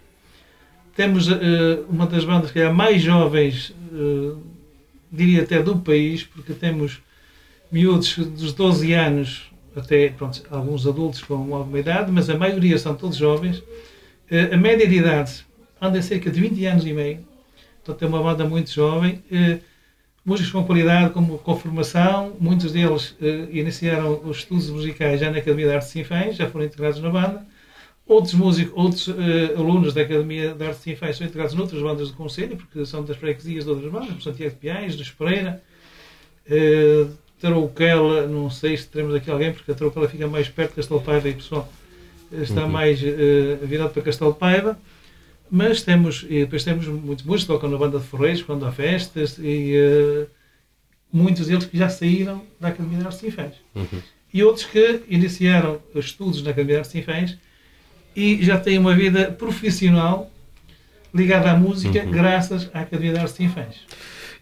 Temos 0.97 1.29
uma 1.89 2.07
das 2.07 2.25
bandas 2.25 2.51
que 2.51 2.61
é 2.61 2.71
mais 2.71 3.03
jovens 3.03 3.75
diria 5.11 5.43
até 5.43 5.63
do 5.63 5.77
país, 5.79 6.25
porque 6.25 6.53
temos 6.53 7.01
miúdos 7.71 8.17
dos 8.17 8.53
12 8.53 8.93
anos 8.93 9.51
até 9.77 10.09
pronto, 10.09 10.43
alguns 10.51 10.87
adultos 10.87 11.23
com 11.23 11.35
alguma 11.35 11.79
idade, 11.79 12.11
mas 12.11 12.31
a 12.31 12.37
maioria 12.37 12.79
são 12.79 12.95
todos 12.95 13.17
jovens. 13.17 13.63
A 14.53 14.57
média 14.57 14.87
de 14.87 14.97
idade 14.97 15.45
anda 15.81 16.01
cerca 16.01 16.31
de 16.31 16.41
20 16.41 16.65
anos 16.67 16.87
e 16.87 16.93
meio, 16.93 17.27
portanto 17.85 18.05
é 18.05 18.09
uma 18.09 18.23
banda 18.23 18.45
muito 18.45 18.71
jovem. 18.71 19.23
Eh, 20.25 20.29
músicos 20.29 20.53
com 20.53 20.65
qualidade, 20.65 21.13
com, 21.13 21.39
com 21.39 21.57
formação, 21.57 22.35
muitos 22.41 22.73
deles 22.73 23.17
eh, 23.21 23.49
iniciaram 23.51 24.21
os 24.25 24.39
estudos 24.39 24.71
musicais 24.71 25.21
já 25.21 25.31
na 25.31 25.39
Academia 25.39 25.67
de 25.67 25.75
Artes 25.75 25.89
Sinfãs, 25.89 26.37
já 26.37 26.49
foram 26.49 26.65
integrados 26.65 27.01
na 27.01 27.11
banda. 27.11 27.47
Outros 28.07 28.35
músicos, 28.35 28.73
outros 28.77 29.09
uh, 29.09 29.57
alunos 29.57 29.95
da 29.95 30.03
Academia 30.03 30.53
de 30.53 30.63
Artes 30.63 30.83
Sinfãs 30.83 31.17
são 31.17 31.27
integrados 31.27 31.55
noutras 31.55 31.81
bandas 31.81 32.11
do 32.11 32.17
Conselho, 32.17 32.55
porque 32.55 32.85
são 32.85 33.03
das 33.03 33.17
freguesias 33.17 33.65
de 33.65 33.71
outras 33.71 33.91
bandas, 33.91 34.13
por 34.13 34.21
Santiago 34.21 34.51
de 34.51 34.61
Piais, 34.61 34.95
dos 34.95 35.11
Pereira, 35.11 35.63
uh, 36.51 37.11
Tarouquela, 37.41 38.27
não 38.27 38.51
sei 38.51 38.77
se 38.77 38.89
teremos 38.89 39.15
aqui 39.15 39.31
alguém, 39.31 39.55
porque 39.55 39.73
a 39.73 39.75
Tarouquela 39.75 40.07
fica 40.07 40.27
mais 40.27 40.49
perto 40.51 40.71
de 40.71 40.77
Castelo 40.77 41.01
Paiva 41.01 41.29
e 41.29 41.33
o 41.33 41.37
pessoal 41.37 41.69
está 42.31 42.65
uhum. 42.65 42.69
mais 42.69 43.01
uh, 43.03 43.67
virado 43.67 43.91
para 43.91 44.03
Castelo 44.03 44.35
Paiva. 44.35 44.79
Mas 45.57 45.83
temos, 45.83 46.27
e 46.29 46.41
depois 46.41 46.65
temos 46.65 46.89
muitos 46.89 47.25
músicos 47.25 47.43
que 47.43 47.47
tocam 47.47 47.71
na 47.71 47.79
banda 47.79 48.01
de 48.01 48.05
Forreiros 48.05 48.43
quando 48.43 48.67
há 48.67 48.73
festas, 48.73 49.39
e 49.39 49.77
uh, 49.77 50.27
muitos 51.13 51.47
deles 51.47 51.65
que 51.65 51.79
já 51.79 51.89
saíram 51.89 52.43
da 52.59 52.71
Academia 52.71 52.99
de 52.99 53.05
Artes 53.05 53.23
e 53.23 53.27
Sinfãs. 53.27 53.55
Uhum. 53.73 54.03
E 54.33 54.43
outros 54.43 54.67
que 54.67 55.03
iniciaram 55.09 55.81
estudos 55.95 56.43
na 56.43 56.51
Academia 56.51 56.75
de 56.75 56.79
Artes 56.81 56.93
e 56.93 56.99
Sinfãs 56.99 57.39
e 58.17 58.45
já 58.45 58.59
tem 58.59 58.77
uma 58.79 58.97
vida 58.97 59.31
profissional 59.31 60.29
ligada 61.15 61.53
à 61.53 61.55
música 61.57 62.03
uhum. 62.03 62.11
graças 62.11 62.69
à 62.75 62.81
Academia 62.81 63.13
de 63.13 63.19
Artes 63.21 63.37
Sinfãs. 63.37 63.77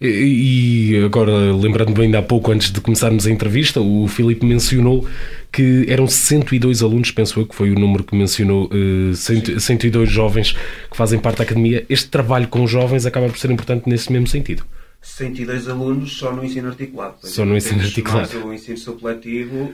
E 0.05 1.01
agora, 1.05 1.55
lembrando-me 1.55 2.07
ainda 2.07 2.19
há 2.19 2.23
pouco, 2.23 2.51
antes 2.51 2.73
de 2.73 2.81
começarmos 2.81 3.25
a 3.25 3.31
entrevista, 3.31 3.81
o 3.81 4.09
Filipe 4.09 4.45
mencionou 4.45 5.07
que 5.53 5.87
eram 5.89 6.09
102 6.09 6.83
alunos, 6.83 7.13
penso 7.13 7.39
eu 7.39 7.47
que 7.47 7.55
foi 7.55 7.71
o 7.71 7.79
número 7.79 8.03
que 8.03 8.17
mencionou, 8.17 8.69
102 9.15 10.09
eh, 10.09 10.13
jovens 10.13 10.53
que 10.91 10.97
fazem 10.97 11.21
parte 11.21 11.39
da 11.39 11.45
academia. 11.45 11.87
Este 11.89 12.09
trabalho 12.09 12.49
com 12.49 12.67
jovens 12.67 13.07
acaba 13.07 13.29
por 13.29 13.39
ser 13.39 13.53
importante 13.53 13.89
nesse 13.89 14.11
mesmo 14.11 14.27
sentido. 14.27 14.65
102 15.01 15.69
alunos 15.69 16.17
só 16.17 16.33
no 16.33 16.45
ensino 16.45 16.69
articulado. 16.69 17.19
Só 17.23 17.45
no 17.45 17.57
ensino 17.57 17.83
articulado. 17.83 18.45
o 18.45 18.53
ensino 18.53 18.79
supletivo, 18.79 19.73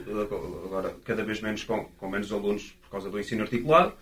agora 0.63 0.93
cada 1.05 1.23
vez 1.23 1.41
menos 1.41 1.63
com, 1.63 1.85
com 1.97 2.07
menos 2.07 2.31
alunos 2.31 2.75
por 2.83 2.91
causa 2.91 3.09
do 3.09 3.19
ensino 3.19 3.41
articulado, 3.41 3.93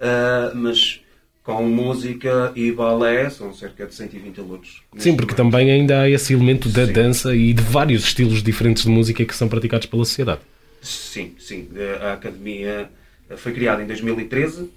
uh, 0.00 0.56
mas 0.56 1.03
com 1.44 1.62
música 1.62 2.52
e 2.56 2.72
balé 2.72 3.30
são 3.30 3.54
cerca 3.54 3.86
de 3.86 3.94
120 3.94 4.40
alunos. 4.40 4.82
Sim, 4.96 5.14
porque 5.14 5.32
momento. 5.32 5.52
também 5.52 5.70
ainda 5.70 6.00
há 6.00 6.10
esse 6.10 6.32
elemento 6.32 6.68
da 6.68 6.86
sim. 6.86 6.92
dança 6.92 7.36
e 7.36 7.52
de 7.52 7.62
vários 7.62 8.02
estilos 8.02 8.42
diferentes 8.42 8.82
de 8.82 8.88
música 8.88 9.24
que 9.24 9.36
são 9.36 9.48
praticados 9.48 9.86
pela 9.86 10.04
sociedade. 10.04 10.40
Sim, 10.82 11.34
sim. 11.38 11.68
A 12.00 12.14
academia 12.14 12.90
foi 13.36 13.52
criada 13.52 13.82
em 13.82 13.86
2013 13.86 14.70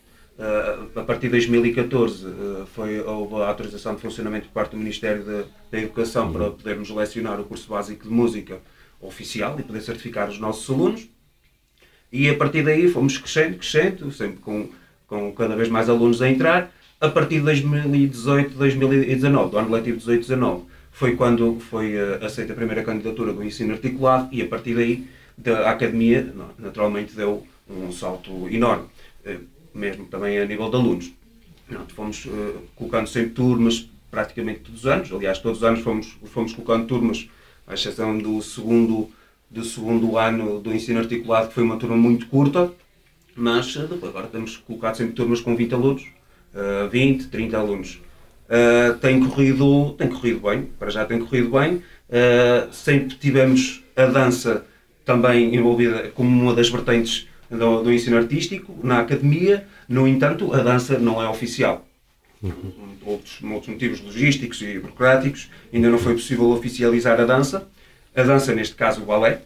a 0.96 1.02
partir 1.02 1.24
de 1.24 1.30
2014 1.30 2.28
foi, 2.76 3.02
houve 3.02 3.36
a 3.42 3.48
autorização 3.48 3.96
de 3.96 4.02
funcionamento 4.02 4.48
por 4.48 4.54
parte 4.54 4.72
do 4.72 4.78
Ministério 4.78 5.24
da, 5.24 5.44
da 5.72 5.80
Educação 5.80 6.32
para 6.32 6.52
podermos 6.52 6.90
lecionar 6.92 7.40
o 7.40 7.44
curso 7.44 7.68
básico 7.68 8.04
de 8.04 8.14
música 8.14 8.60
oficial 9.02 9.60
e 9.60 9.64
poder 9.64 9.82
certificar 9.82 10.30
os 10.30 10.40
nossos 10.40 10.70
alunos. 10.70 11.10
E 12.12 12.30
a 12.30 12.36
partir 12.36 12.64
daí 12.64 12.88
fomos 12.88 13.18
crescendo, 13.18 13.58
crescendo, 13.58 14.12
sempre 14.12 14.38
com, 14.38 14.70
com 15.08 15.32
cada 15.34 15.56
vez 15.56 15.70
mais 15.70 15.90
alunos 15.90 16.22
a 16.22 16.30
entrar. 16.30 16.72
A 17.00 17.10
partir 17.10 17.36
de 17.36 17.42
2018, 17.42 18.56
2019, 18.56 19.52
do 19.52 19.58
ano 19.58 19.72
letivo 19.72 20.00
18-19, 20.00 20.64
foi 20.92 21.16
quando 21.16 21.60
foi 21.60 21.96
aceita 22.24 22.54
a 22.54 22.56
primeira 22.56 22.84
candidatura 22.84 23.32
do 23.32 23.44
ensino 23.44 23.74
articulado 23.74 24.30
e 24.32 24.42
a 24.42 24.48
partir 24.48 24.74
daí 24.76 25.08
a 25.66 25.70
academia 25.70 26.34
naturalmente 26.58 27.16
deu 27.16 27.46
um 27.70 27.92
salto 27.92 28.50
enorme 28.50 28.86
mesmo 29.78 30.06
também 30.06 30.40
a 30.40 30.46
nível 30.46 30.70
de 30.70 30.76
alunos. 30.76 31.14
Pronto, 31.68 31.94
fomos 31.94 32.26
uh, 32.26 32.62
colocando 32.76 33.08
sempre 33.08 33.32
turmas 33.32 33.90
praticamente 34.10 34.62
todos 34.62 34.82
os 34.82 34.88
anos, 34.88 35.12
aliás, 35.12 35.40
todos 35.40 35.60
os 35.60 35.64
anos 35.64 35.82
fomos, 35.82 36.18
fomos 36.26 36.54
colocando 36.54 36.88
turmas, 36.88 37.30
à 37.68 37.74
exceção 37.74 38.18
do 38.18 38.42
segundo, 38.42 39.10
do 39.50 39.64
segundo 39.64 40.18
ano 40.18 40.60
do 40.60 40.74
ensino 40.74 41.00
articulado, 41.00 41.50
que 41.50 41.54
foi 41.54 41.64
uma 41.64 41.78
turma 41.78 41.98
muito 41.98 42.28
curta, 42.28 42.72
mas 43.38 43.78
agora 43.78 44.28
temos 44.28 44.58
colocado 44.58 44.98
sempre 44.98 45.14
turmas 45.14 45.40
com 45.40 45.56
20 45.56 45.74
alunos, 45.76 46.04
uh, 46.54 46.90
20, 46.90 47.28
30 47.28 47.58
alunos. 47.58 48.02
Uh, 48.48 48.98
tem, 48.98 49.20
corrido, 49.20 49.94
tem 49.98 50.10
corrido 50.10 50.40
bem, 50.40 50.64
para 50.80 50.90
já 50.90 51.06
tem 51.06 51.20
corrido 51.20 51.52
bem. 51.52 51.76
Uh, 51.76 52.74
sempre 52.74 53.16
tivemos 53.16 53.84
a 53.96 54.08
dança 54.08 54.66
também 55.06 55.56
envolvida 55.56 56.10
como 56.16 56.30
uma 56.30 56.56
das 56.56 56.70
vertentes 56.70 57.28
do, 57.50 57.84
do, 57.84 57.94
ensino 57.94 58.18
artístico 58.18 58.76
na 58.84 59.00
academia, 59.00 59.68
no 59.88 60.08
entanto, 60.08 60.54
a 60.54 60.58
dança 60.58 60.98
não 60.98 61.22
é 61.22 61.30
oficial. 61.30 61.86
Uhum. 62.42 62.74
Outros, 63.06 63.42
outros 63.44 63.68
motivos 63.68 64.02
logísticos 64.02 64.62
e 64.62 64.80
burocráticos, 64.80 65.50
ainda 65.72 65.90
não 65.90 65.98
foi 65.98 66.14
possível 66.14 66.50
oficializar 66.50 67.20
a 67.22 67.26
dança. 67.26 67.68
A 68.16 68.24
dança, 68.24 68.54
neste 68.54 68.76
caso, 68.76 69.02
o 69.02 69.06
balé. 69.06 69.44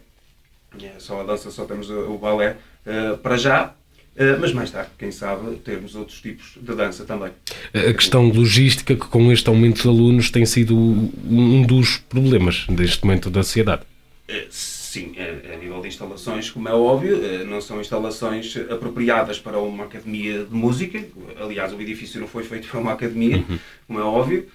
É 0.82 0.98
só 0.98 1.20
a 1.20 1.24
dança, 1.24 1.50
só 1.50 1.64
temos 1.64 1.90
o 1.90 2.16
balé 2.16 2.56
uh, 2.86 3.18
para 3.18 3.36
já. 3.36 3.74
Uh, 4.14 4.38
mas 4.40 4.52
mais 4.52 4.70
tarde, 4.70 4.90
quem 4.98 5.10
sabe, 5.10 5.56
termos 5.56 5.94
outros 5.94 6.20
tipos 6.20 6.58
de 6.60 6.74
dança 6.74 7.04
também. 7.04 7.32
A 7.74 7.94
questão 7.94 8.28
logística, 8.28 8.94
que 8.94 9.06
com 9.06 9.32
este 9.32 9.48
aumento 9.48 9.82
de 9.82 9.88
alunos 9.88 10.30
tem 10.30 10.44
sido 10.44 10.76
um 10.76 11.62
dos 11.62 11.96
problemas 11.96 12.66
deste 12.68 13.04
momento 13.04 13.30
da 13.30 13.42
sociedade. 13.42 13.82
Uh, 14.28 14.82
Sim, 14.92 15.14
a, 15.18 15.56
nível 15.56 15.80
de 15.80 15.88
instalações, 15.88 16.50
como 16.50 16.68
é 16.68 16.74
óbvio, 16.74 17.24
eh, 17.24 17.44
não 17.44 17.62
são 17.62 17.80
instalações 17.80 18.54
apropriadas 18.70 19.38
para 19.38 19.58
uma 19.58 19.84
academia 19.84 20.44
de 20.44 20.54
música. 20.54 21.02
Aliás, 21.40 21.72
o 21.72 21.80
edifício 21.80 22.20
não 22.20 22.28
foi 22.28 22.44
feito 22.44 22.68
para 22.68 22.78
uma 22.78 22.92
academia, 22.92 23.38
uhum. 23.38 23.58
como 23.86 23.98
é 23.98 24.02
óbvio. 24.02 24.46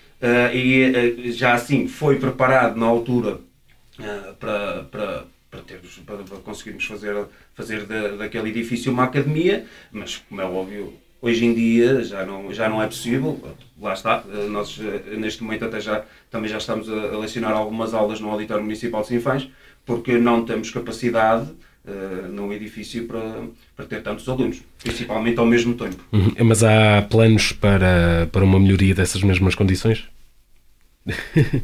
E 0.53 1.31
já 1.31 1.55
assim 1.55 1.87
foi 1.87 2.19
preparado 2.19 2.77
na 2.77 2.85
altura 2.85 3.39
para, 4.39 4.83
para, 4.83 5.25
para, 5.57 5.61
termos, 5.63 6.01
para, 6.05 6.17
para 6.17 6.37
conseguirmos 6.37 6.85
fazer, 6.85 7.15
fazer 7.53 7.85
de, 7.85 8.17
daquele 8.17 8.49
edifício 8.49 8.91
uma 8.91 9.05
academia, 9.05 9.65
mas 9.91 10.17
como 10.29 10.41
é 10.41 10.45
óbvio, 10.45 10.93
hoje 11.21 11.45
em 11.45 11.53
dia 11.53 12.03
já 12.03 12.25
não, 12.25 12.53
já 12.53 12.69
não 12.69 12.81
é 12.81 12.87
possível. 12.87 13.39
Lá 13.79 13.93
está, 13.93 14.23
nós 14.49 14.77
neste 15.17 15.43
momento 15.43 15.65
até 15.65 15.79
já, 15.79 16.03
também 16.29 16.49
já 16.49 16.57
estamos 16.57 16.89
a, 16.89 17.13
a 17.13 17.17
lecionar 17.17 17.51
algumas 17.51 17.93
aulas 17.93 18.19
no 18.19 18.29
Auditório 18.29 18.63
Municipal 18.63 19.01
de 19.01 19.07
Sinfãs, 19.07 19.49
porque 19.85 20.17
não 20.17 20.45
temos 20.45 20.69
capacidade 20.69 21.49
uh, 21.85 22.27
no 22.29 22.53
edifício 22.53 23.05
para, 23.05 23.43
para 23.75 23.85
ter 23.85 24.03
tantos 24.03 24.27
alunos, 24.27 24.61
principalmente 24.83 25.39
ao 25.39 25.45
mesmo 25.45 25.73
tempo. 25.75 26.03
Uhum. 26.11 26.33
Mas 26.45 26.63
há 26.63 27.01
planos 27.01 27.51
para, 27.51 28.27
para 28.31 28.43
uma 28.43 28.59
melhoria 28.59 28.93
dessas 28.93 29.23
mesmas 29.23 29.55
condições? 29.55 30.05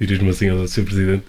Diz-me 0.00 0.30
assim 0.30 0.48
ao 0.48 0.66
Sr. 0.66 0.84
Presidente. 0.84 1.24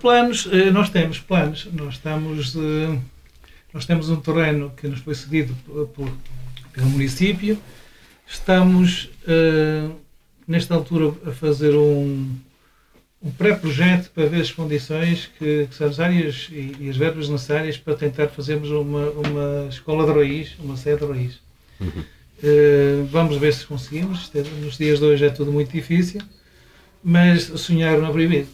Planos, 0.00 0.48
eh, 0.52 0.70
nós 0.70 0.90
temos 0.90 1.18
planos. 1.18 1.68
Nós 1.72 1.94
estamos. 1.94 2.54
Eh, 2.56 2.98
nós 3.72 3.84
temos 3.84 4.08
um 4.08 4.16
terreno 4.16 4.72
que 4.76 4.88
nos 4.88 5.00
foi 5.00 5.14
cedido 5.14 5.54
por, 5.94 6.10
pelo 6.72 6.86
município. 6.88 7.58
Estamos, 8.26 9.10
uh, 9.28 9.94
nesta 10.48 10.74
altura, 10.74 11.14
a 11.26 11.30
fazer 11.30 11.76
um, 11.76 12.36
um 13.22 13.30
pré-projeto 13.30 14.10
para 14.12 14.26
ver 14.26 14.40
as 14.40 14.50
condições 14.50 15.30
que, 15.38 15.66
que 15.66 15.74
são 15.74 15.88
necessárias 15.88 16.48
e, 16.50 16.76
e, 16.80 16.88
as 16.88 16.96
verbas 16.96 17.28
necessárias 17.28 17.76
para 17.76 17.94
tentar 17.94 18.28
fazermos 18.28 18.70
uma, 18.70 19.10
uma 19.10 19.68
escola 19.68 20.10
de 20.10 20.18
raiz, 20.18 20.56
uma 20.58 20.76
sede 20.78 21.04
de 21.04 21.12
raiz. 21.12 21.40
Uhum. 21.78 22.04
Uh, 22.42 23.04
vamos 23.10 23.36
ver 23.36 23.52
se 23.52 23.66
conseguimos. 23.66 24.32
Nos 24.62 24.78
dias 24.78 25.00
de 25.00 25.04
hoje 25.04 25.26
é 25.26 25.30
tudo 25.30 25.52
muito 25.52 25.70
difícil, 25.70 26.22
mas 27.04 27.42
sonhar 27.42 27.98
não 27.98 28.08
é 28.08 28.12
proibido. 28.12 28.48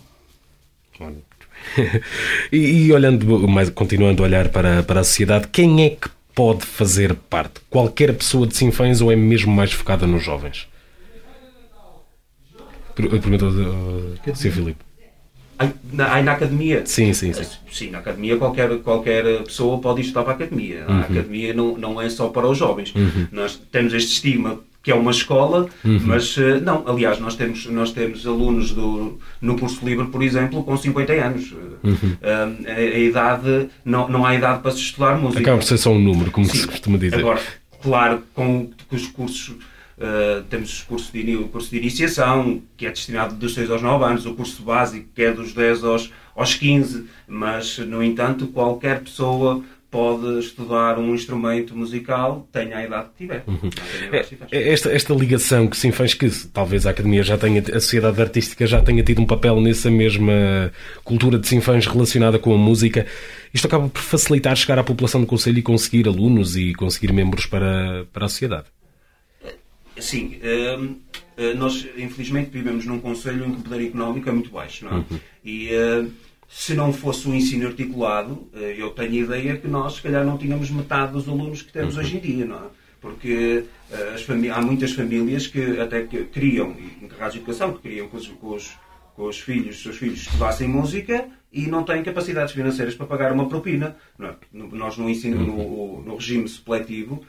e, 2.52 2.86
e, 2.86 2.92
olhando, 2.92 3.48
mais, 3.48 3.70
continuando 3.70 4.22
a 4.22 4.26
olhar 4.26 4.48
para, 4.48 4.82
para 4.82 5.00
a 5.00 5.04
sociedade, 5.04 5.48
quem 5.48 5.84
é 5.84 5.90
que 5.90 6.08
pode 6.34 6.64
fazer 6.64 7.14
parte? 7.14 7.60
Qualquer 7.68 8.14
pessoa 8.14 8.46
de 8.46 8.56
Sinfãs 8.56 9.00
ou 9.00 9.10
é 9.12 9.16
mesmo 9.16 9.52
mais 9.52 9.72
focada 9.72 10.06
nos 10.06 10.22
jovens? 10.22 10.68
Perguntou 12.94 13.48
uh, 13.48 14.36
Sr. 14.36 14.50
Filipe. 14.50 14.84
Na, 15.92 16.20
na 16.22 16.32
academia? 16.32 16.82
Sim, 16.84 17.12
sim, 17.12 17.32
sim. 17.32 17.44
Sim, 17.70 17.90
na 17.90 17.98
academia 17.98 18.36
qualquer, 18.36 18.78
qualquer 18.78 19.42
pessoa 19.44 19.78
pode 19.78 20.00
estudar 20.00 20.22
para 20.24 20.32
a 20.32 20.36
academia. 20.36 20.84
Uhum. 20.88 20.96
A 20.96 21.00
academia 21.00 21.54
não, 21.54 21.76
não 21.78 22.02
é 22.02 22.08
só 22.08 22.28
para 22.28 22.48
os 22.48 22.58
jovens. 22.58 22.94
Uhum. 22.94 23.28
Nós 23.30 23.56
temos 23.70 23.94
este 23.94 24.12
estigma 24.12 24.60
que 24.82 24.90
é 24.90 24.94
uma 24.94 25.12
escola, 25.12 25.68
uhum. 25.84 26.00
mas 26.04 26.36
uh, 26.36 26.60
não, 26.62 26.82
aliás, 26.86 27.20
nós 27.20 27.36
temos, 27.36 27.66
nós 27.66 27.92
temos 27.92 28.26
alunos 28.26 28.72
do, 28.72 29.18
no 29.40 29.56
curso 29.56 29.84
livre, 29.86 30.06
por 30.08 30.22
exemplo, 30.22 30.62
com 30.64 30.76
50 30.76 31.12
anos. 31.12 31.52
Uhum. 31.52 31.94
Uh, 31.94 32.68
a, 32.68 32.72
a, 32.72 32.98
idade, 32.98 33.68
não, 33.84 34.08
não 34.08 34.26
há 34.26 34.34
idade 34.34 34.60
para 34.60 34.72
se 34.72 34.78
estudar 34.78 35.16
música. 35.18 35.40
Acaba 35.40 35.58
por 35.58 35.64
ser 35.64 35.78
só 35.78 35.92
um 35.92 36.00
número, 36.00 36.30
como 36.30 36.46
Sim. 36.46 36.58
se 36.58 36.66
costuma 36.66 36.98
dizer. 36.98 37.20
Agora, 37.20 37.40
claro, 37.80 38.22
com, 38.34 38.70
com 38.88 38.96
os 38.96 39.06
cursos 39.06 39.54
Uh, 40.02 40.42
temos 40.44 40.82
o 40.82 40.86
curso 40.86 41.12
de, 41.12 41.36
o 41.36 41.46
curso 41.48 41.70
de 41.70 41.76
iniciação, 41.76 42.60
que 42.76 42.86
é 42.86 42.90
destinado 42.90 43.36
dos 43.36 43.54
6 43.54 43.70
aos 43.70 43.82
9 43.82 44.04
anos, 44.04 44.26
o 44.26 44.34
curso 44.34 44.60
básico, 44.62 45.06
que 45.14 45.22
é 45.22 45.30
dos 45.30 45.52
10 45.52 45.84
aos, 45.84 46.10
aos 46.34 46.54
15, 46.54 47.04
mas, 47.28 47.78
no 47.78 48.02
entanto, 48.02 48.48
qualquer 48.48 49.00
pessoa 49.00 49.62
pode 49.92 50.38
estudar 50.38 50.98
um 50.98 51.14
instrumento 51.14 51.76
musical, 51.76 52.48
tenha 52.50 52.78
a 52.78 52.84
idade 52.84 53.08
que 53.10 53.18
tiver. 53.18 53.44
Uhum. 53.46 53.68
É, 54.50 54.72
esta, 54.72 54.90
esta 54.90 55.12
ligação 55.12 55.68
que 55.68 55.76
sim 55.76 55.92
faz 55.92 56.14
que 56.14 56.30
talvez 56.48 56.86
a 56.86 56.90
Academia 56.90 57.22
já 57.22 57.36
tenha, 57.36 57.60
a 57.60 57.78
sociedade 57.78 58.18
artística 58.18 58.66
já 58.66 58.80
tenha 58.80 59.02
tido 59.02 59.20
um 59.20 59.26
papel 59.26 59.60
nessa 59.60 59.90
mesma 59.90 60.72
cultura 61.04 61.38
de 61.38 61.46
sinfãs 61.46 61.86
relacionada 61.86 62.38
com 62.38 62.54
a 62.54 62.56
música, 62.56 63.06
isto 63.52 63.66
acaba 63.66 63.86
por 63.86 64.00
facilitar 64.00 64.56
chegar 64.56 64.78
à 64.78 64.82
população 64.82 65.20
do 65.20 65.26
Conselho 65.26 65.58
e 65.58 65.62
conseguir 65.62 66.08
alunos 66.08 66.56
e 66.56 66.72
conseguir 66.72 67.12
membros 67.12 67.44
para, 67.44 68.06
para 68.14 68.24
a 68.24 68.28
sociedade. 68.30 68.64
Sim, 69.98 70.40
hum, 70.42 70.96
hum, 71.36 71.54
nós 71.56 71.86
infelizmente 71.98 72.48
vivemos 72.50 72.86
num 72.86 72.98
Conselho 72.98 73.44
em 73.44 73.50
que 73.52 73.60
o 73.60 73.62
poder 73.62 73.88
económico 73.88 74.26
é 74.26 74.32
muito 74.32 74.50
baixo, 74.50 74.86
não 74.86 74.92
é? 74.92 74.94
Uhum. 74.94 75.20
E 75.44 75.68
hum, 75.70 76.10
se 76.54 76.74
não 76.74 76.92
fosse 76.92 77.26
o 77.26 77.34
ensino 77.34 77.66
articulado, 77.66 78.46
eu 78.52 78.90
tenho 78.90 79.12
a 79.12 79.24
ideia 79.24 79.56
que 79.56 79.66
nós, 79.66 79.94
se 79.94 80.02
calhar, 80.02 80.22
não 80.22 80.36
tínhamos 80.36 80.70
metade 80.70 81.12
dos 81.12 81.26
alunos 81.26 81.62
que 81.62 81.72
temos 81.72 81.94
uhum. 81.94 82.02
hoje 82.02 82.16
em 82.18 82.20
dia, 82.20 82.44
não 82.44 82.56
é? 82.56 82.68
Porque 83.00 83.64
há 84.54 84.60
muitas 84.60 84.92
famílias 84.92 85.46
que 85.46 85.80
até 85.80 86.02
que 86.02 86.24
criam, 86.24 86.76
encarregados 87.00 87.32
de 87.32 87.38
educação, 87.38 87.72
que 87.72 87.80
criam 87.80 88.06
com 88.06 88.18
os, 88.18 88.28
com 88.28 88.54
os, 88.54 88.70
com 89.16 89.22
os 89.24 89.40
filhos, 89.40 89.82
seus 89.82 89.96
filhos 89.96 90.20
estudassem 90.20 90.68
música 90.68 91.26
e 91.50 91.66
não 91.66 91.84
têm 91.84 92.02
capacidades 92.02 92.52
financeiras 92.52 92.94
para 92.94 93.06
pagar 93.06 93.32
uma 93.32 93.48
propina. 93.48 93.96
Não 94.18 94.28
é? 94.28 94.34
Nós 94.52 94.98
no 94.98 95.08
ensino, 95.08 95.44
no, 95.44 96.02
no 96.02 96.16
regime 96.16 96.46
supletivo, 96.46 97.24